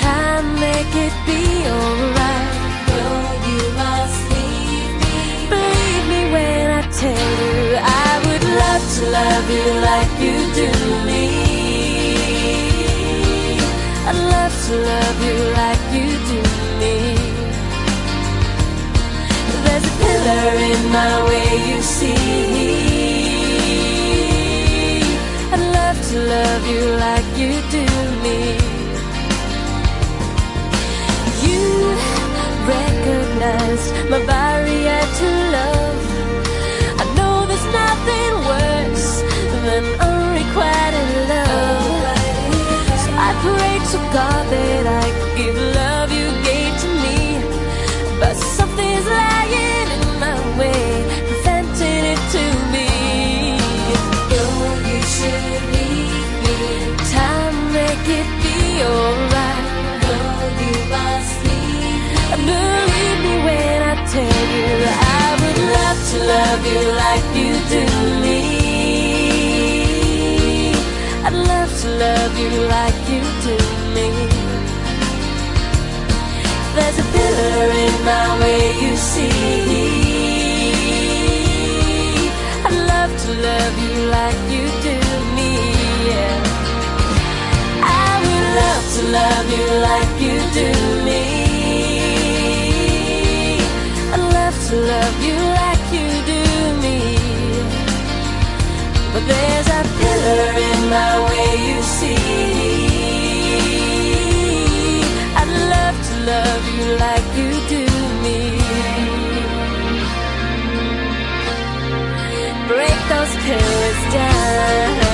time 0.00 0.46
make 0.66 0.94
it 1.06 1.14
be 1.28 1.42
alright. 1.74 2.50
Though 2.90 3.26
you 3.48 3.62
must 3.82 4.20
leave 4.34 4.94
me, 5.02 5.18
believe 5.54 6.04
me 6.12 6.22
when 6.34 6.64
I 6.80 6.82
tell 7.02 7.30
you 7.42 7.78
I 7.78 8.10
would 8.26 8.44
love 8.62 8.84
to 8.96 9.02
love 9.18 9.46
you 9.56 9.68
like 9.90 10.12
you 10.24 10.36
do 10.60 10.70
me. 11.08 11.24
I'd 14.08 14.20
love 14.34 14.54
to 14.66 14.74
love 14.92 15.18
you 15.28 15.38
like 15.60 15.84
you 15.96 16.08
do 16.30 16.40
me. 16.80 16.96
There's 19.64 19.86
a 19.86 19.94
pillar 20.02 20.50
in 20.72 20.80
my 20.98 21.14
way, 21.28 21.48
you 21.70 21.80
see. 21.82 22.95
To 26.16 26.22
love 26.22 26.66
you 26.66 26.84
like 27.06 27.28
you 27.36 27.52
do 27.76 27.84
me. 28.24 28.40
You 31.46 31.64
recognized 32.74 33.90
my 34.10 34.20
barrier 34.24 35.02
to 35.20 35.28
love. 35.56 36.02
I 37.02 37.04
know 37.16 37.34
there's 37.48 37.68
nothing 37.82 38.32
worse 38.52 39.10
than 39.66 39.84
unrequited 40.08 41.10
love. 41.32 41.84
So 43.02 43.10
I 43.28 43.30
pray 43.44 43.74
to 43.92 43.98
God 44.16 44.44
that 44.52 44.86
I 45.04 45.25
to 66.16 66.24
love 66.24 66.66
you 66.72 66.82
like 67.02 67.28
you 67.40 67.52
do 67.74 67.84
me. 68.24 68.40
I'd 71.26 71.36
love 71.52 71.70
to 71.82 71.88
love 72.04 72.32
you 72.38 72.52
like 72.76 73.00
you 73.12 73.22
do 73.46 73.56
me. 73.96 74.08
There's 76.76 76.98
a 77.04 77.06
pillar 77.14 77.68
in 77.86 77.94
my 78.10 78.26
way, 78.40 78.62
you 78.84 78.92
see. 78.96 79.30
I'd 82.66 82.78
love 82.92 83.12
to 83.24 83.30
love 83.48 83.74
you 83.84 83.94
like 84.18 84.40
you 84.54 84.64
do 84.86 84.96
me. 85.36 85.52
Yeah. 86.10 86.38
I 87.82 88.10
would 88.24 88.48
love 88.60 88.84
to 88.96 89.02
love 89.18 89.46
you 89.56 89.66
like 89.88 90.12
you 90.26 90.36
do 90.60 90.68
me. 91.08 91.22
I'd 94.14 94.24
love 94.38 94.56
to 94.68 94.74
love 94.92 95.16
you 95.26 95.38
like 95.60 95.75
But 99.16 99.24
there's 99.26 99.68
a 99.68 99.82
pillar 99.98 100.46
in 100.70 100.90
my 100.90 101.12
way, 101.24 101.48
you 101.68 101.78
see. 101.96 102.16
I'd 105.40 105.52
love 105.74 105.96
to 106.08 106.14
love 106.32 106.64
you 106.76 106.86
like 107.06 107.28
you 107.40 107.50
do 107.74 107.84
me. 108.24 108.40
Break 112.68 112.98
those 113.08 113.32
pillars 113.46 114.00
down. 114.12 115.05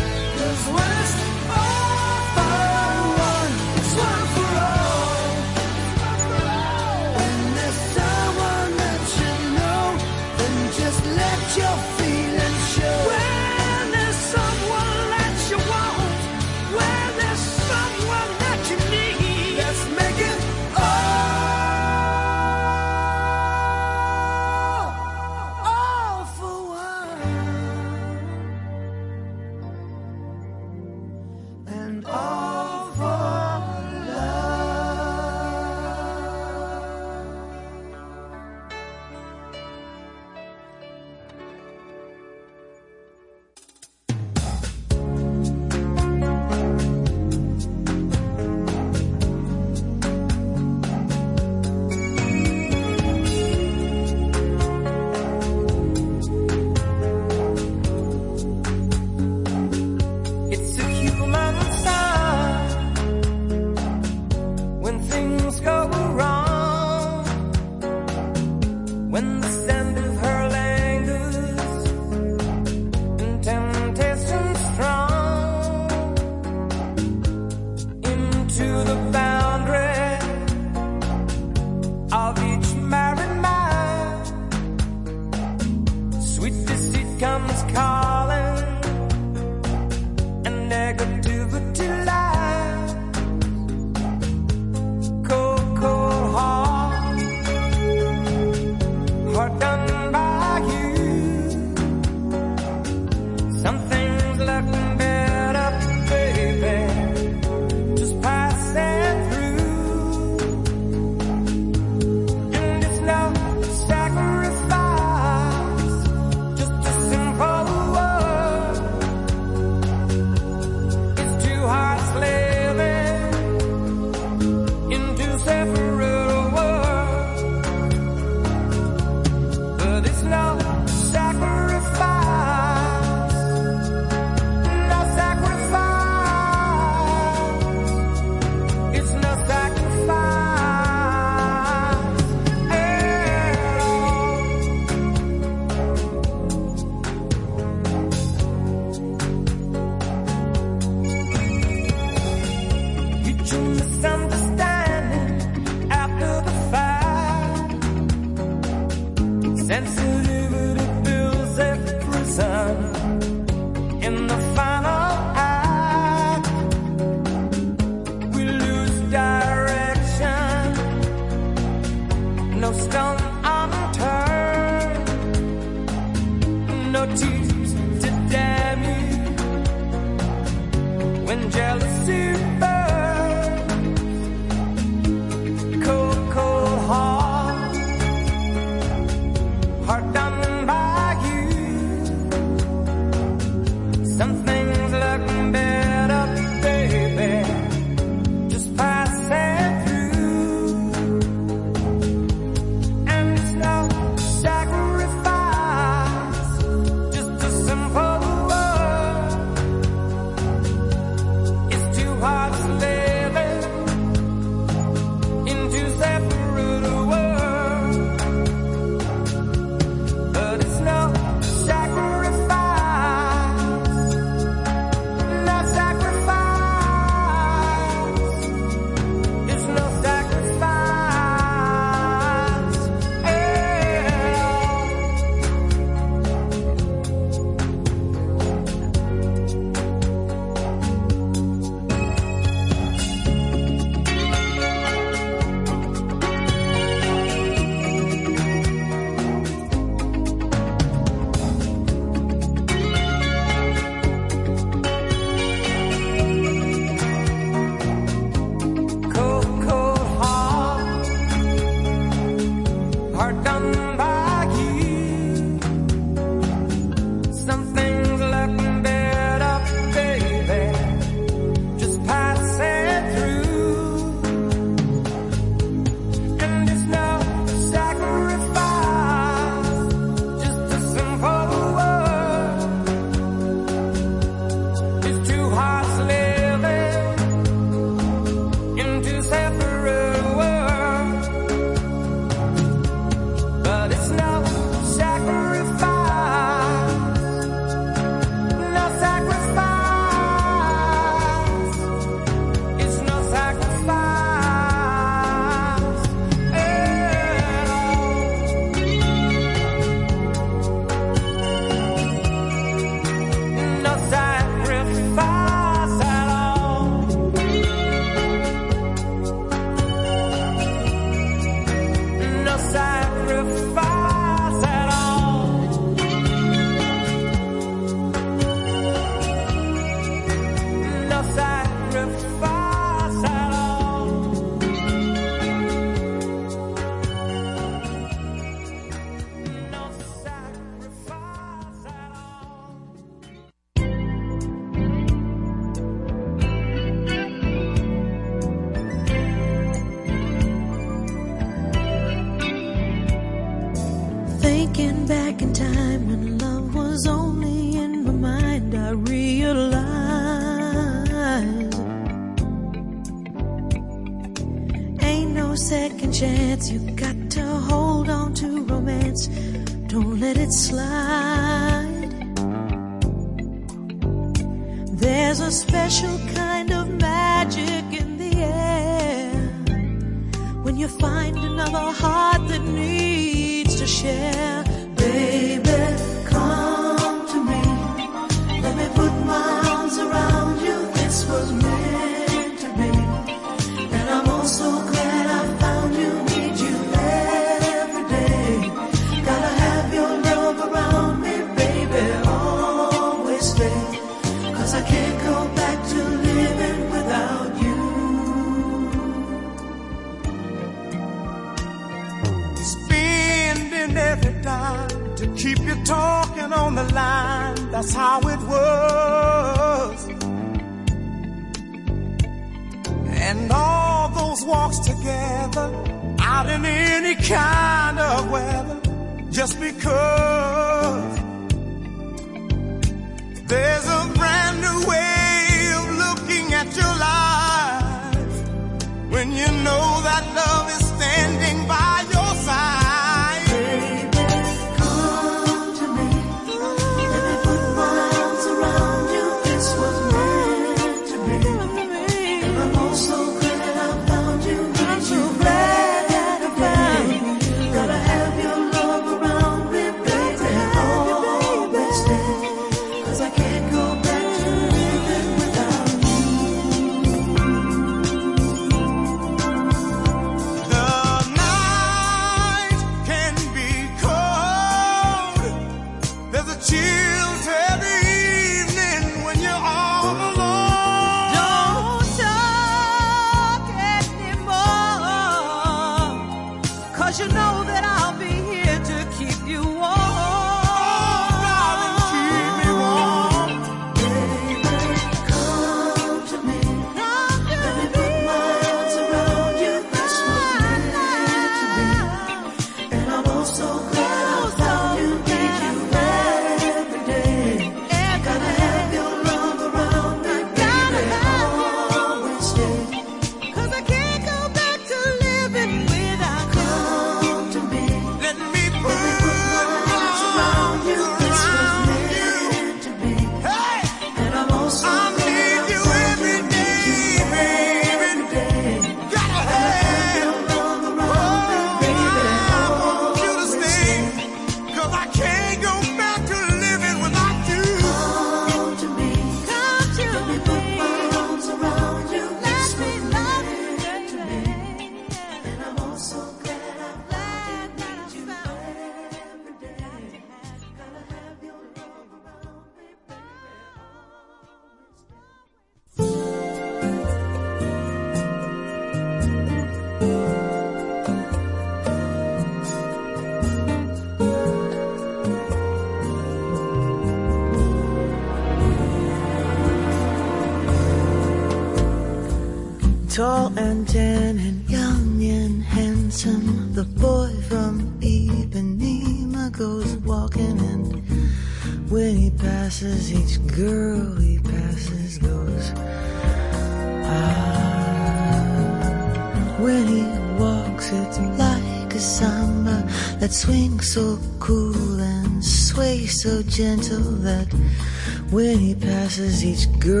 Passes 599.11 599.43
each 599.43 599.67
girl 599.77 600.00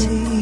see. 0.00 0.39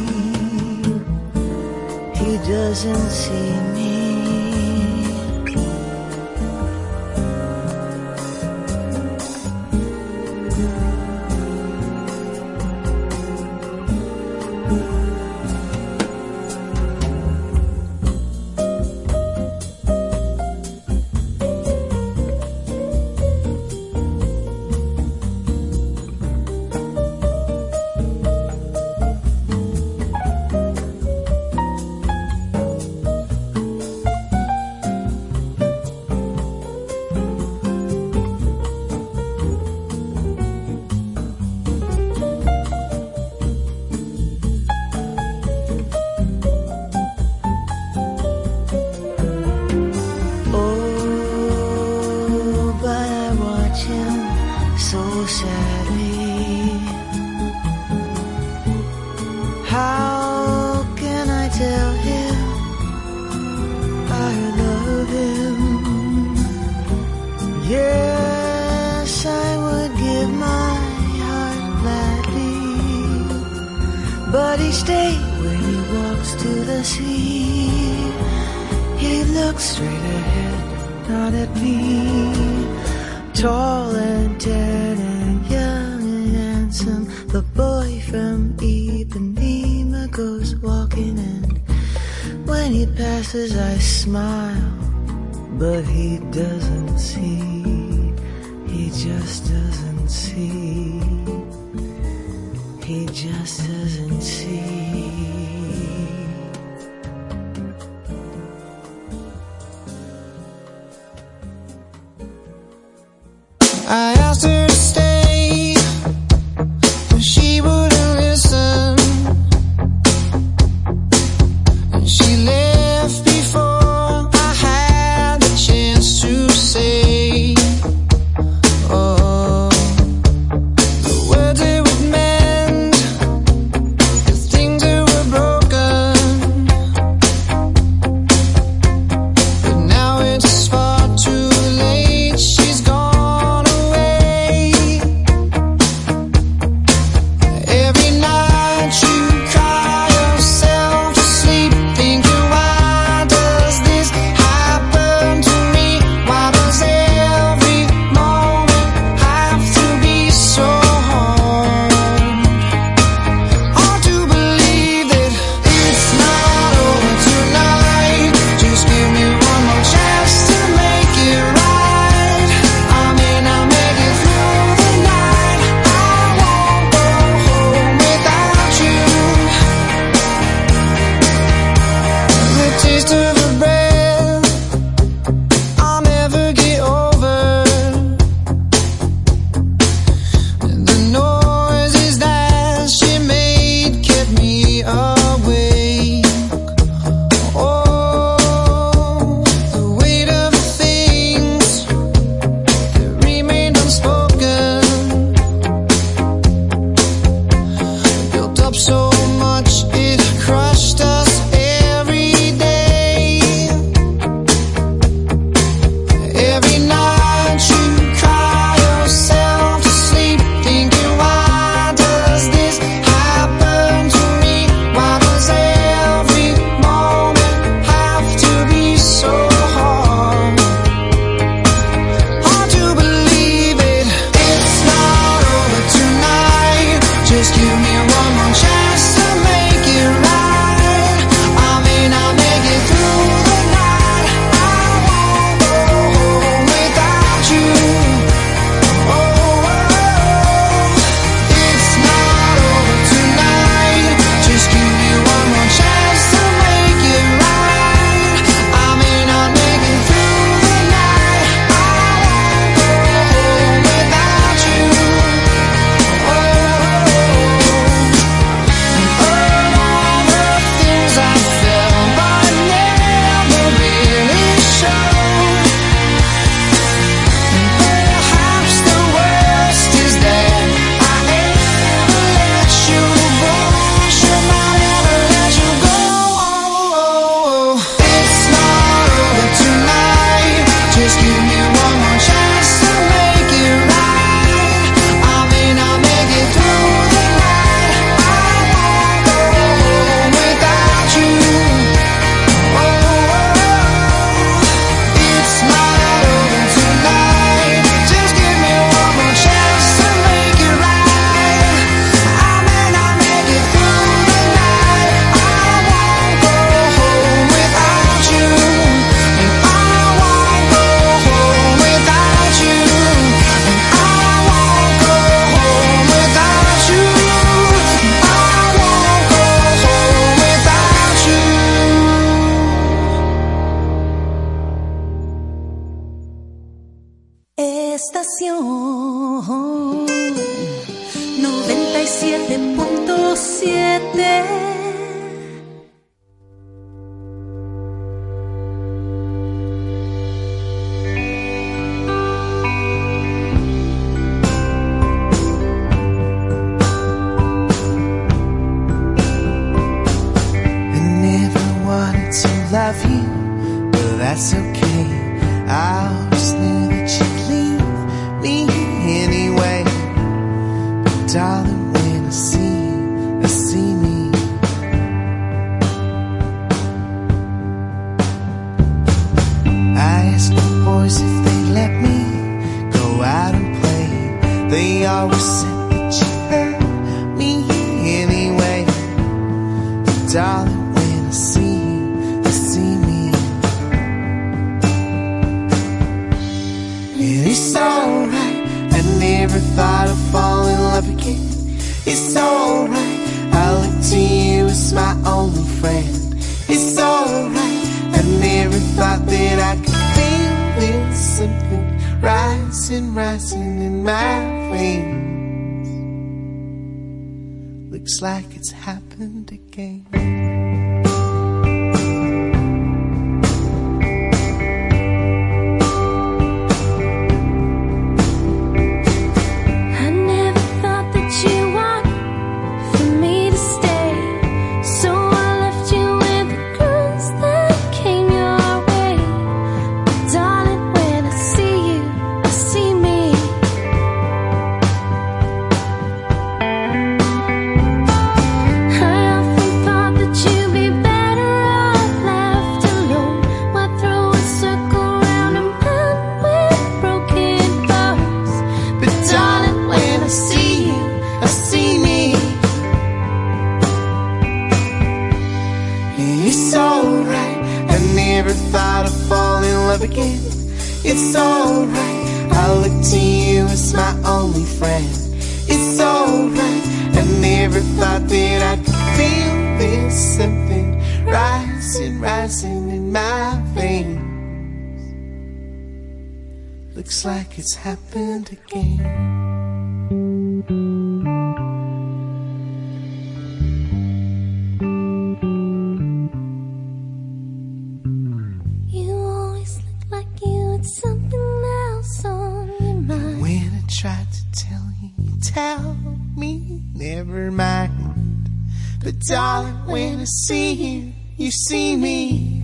see 510.49 510.73
you, 510.73 511.13
you 511.37 511.51
see 511.51 511.95
me. 511.95 512.58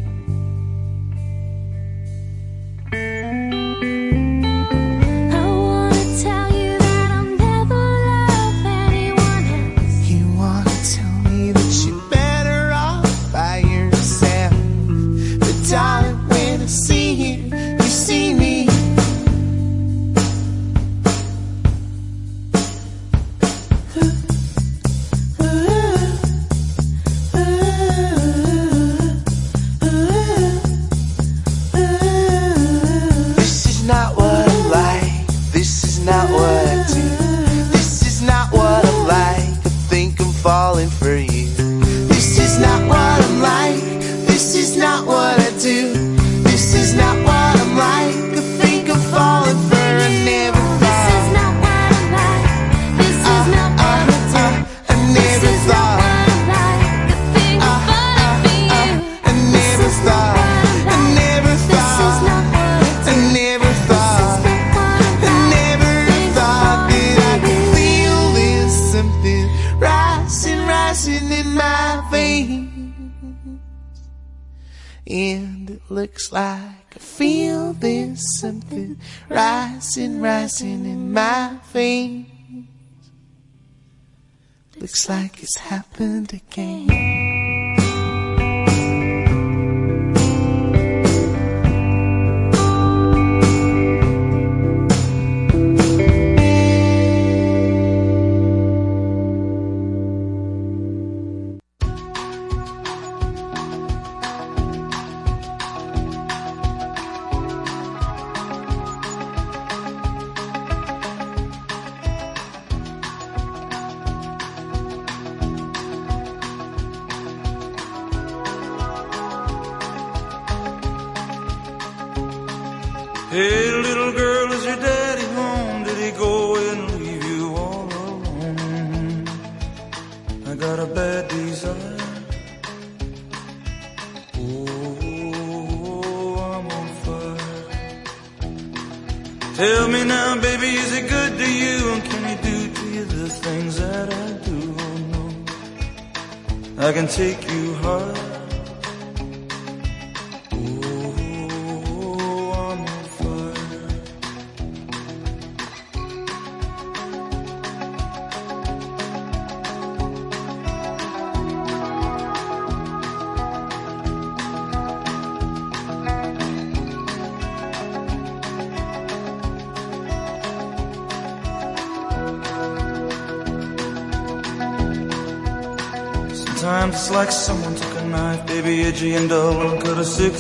Looks 84.85 85.09
like 85.09 85.43
it's 85.43 85.57
happened 85.57 86.35
again. 86.35 87.44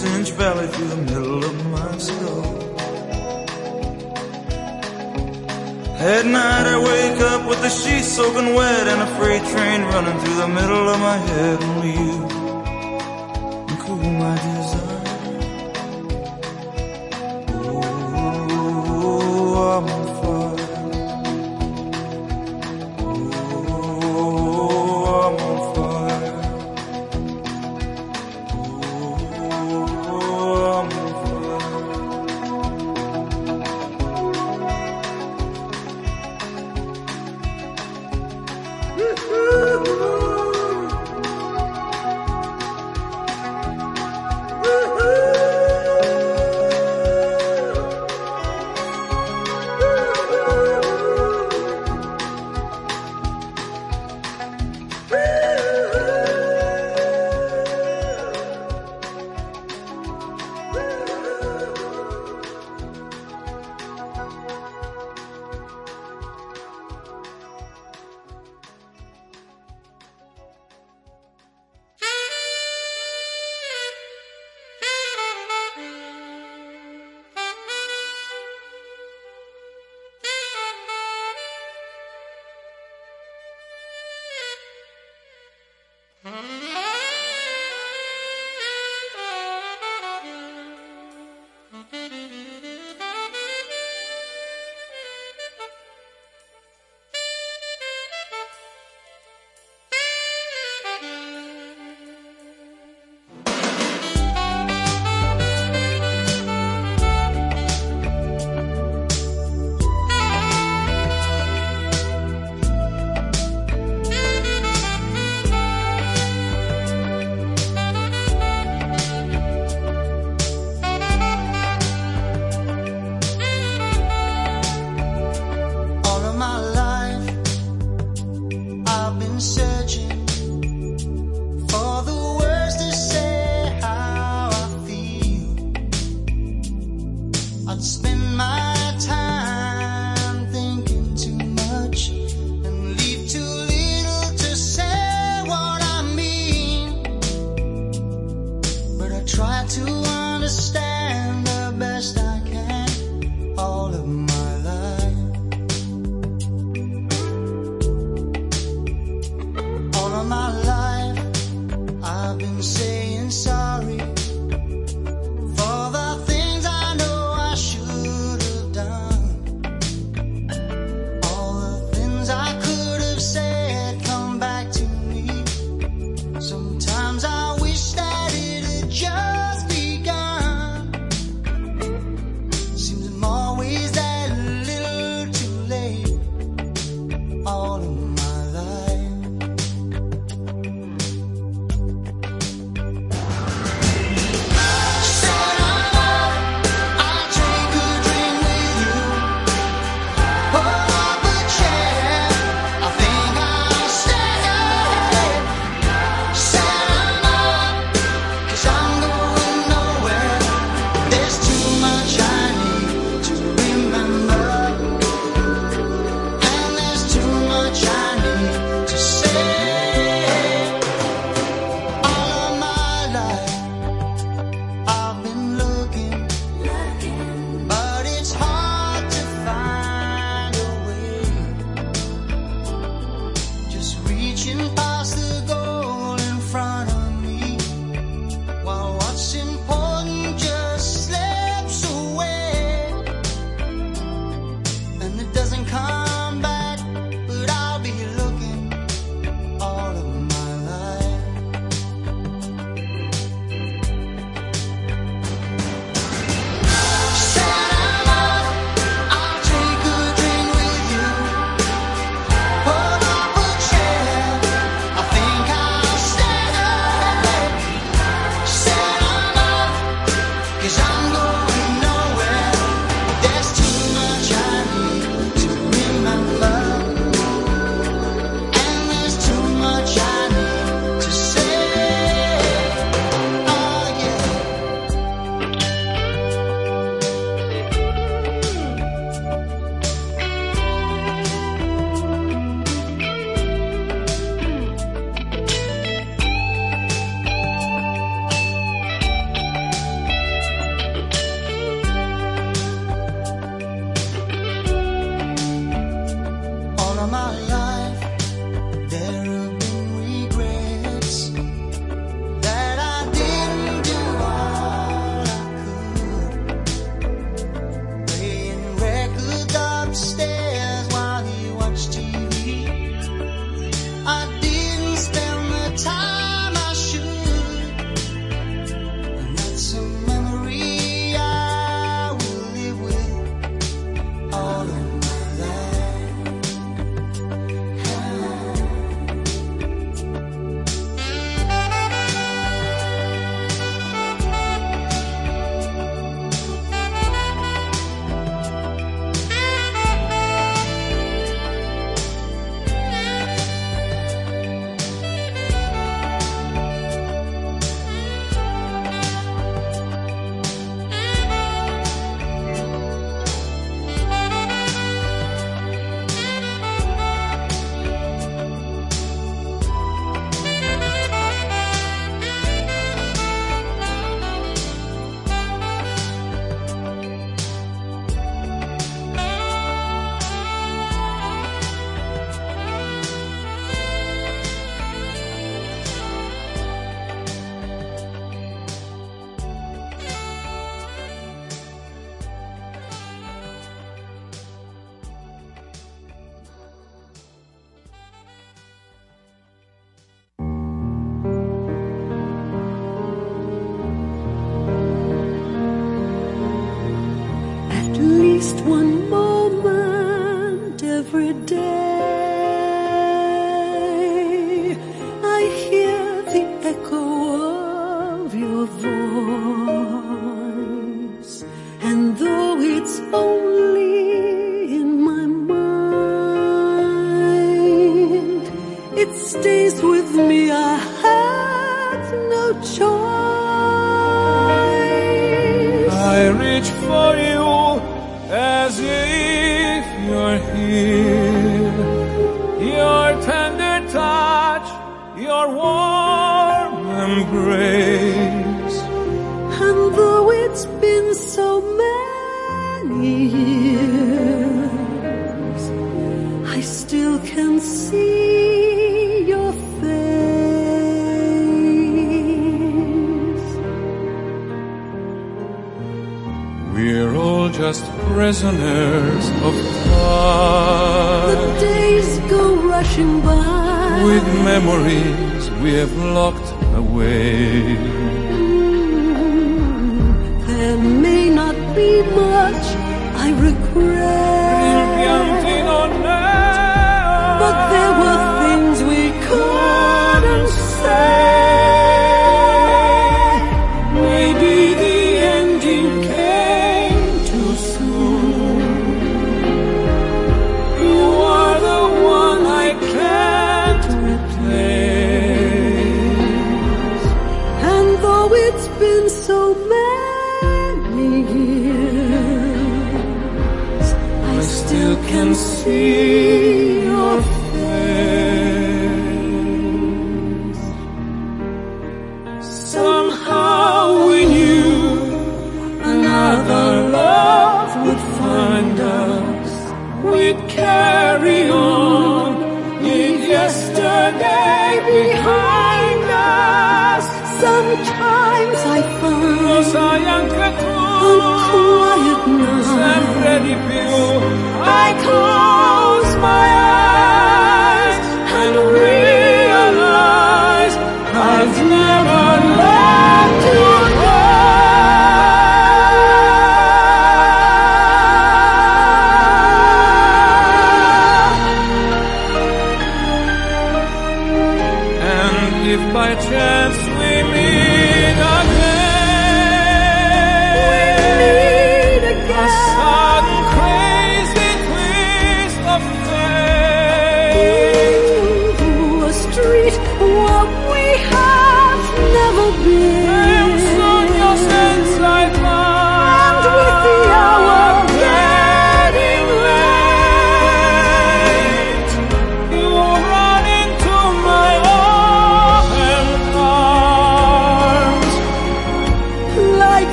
Cut 0.00 0.27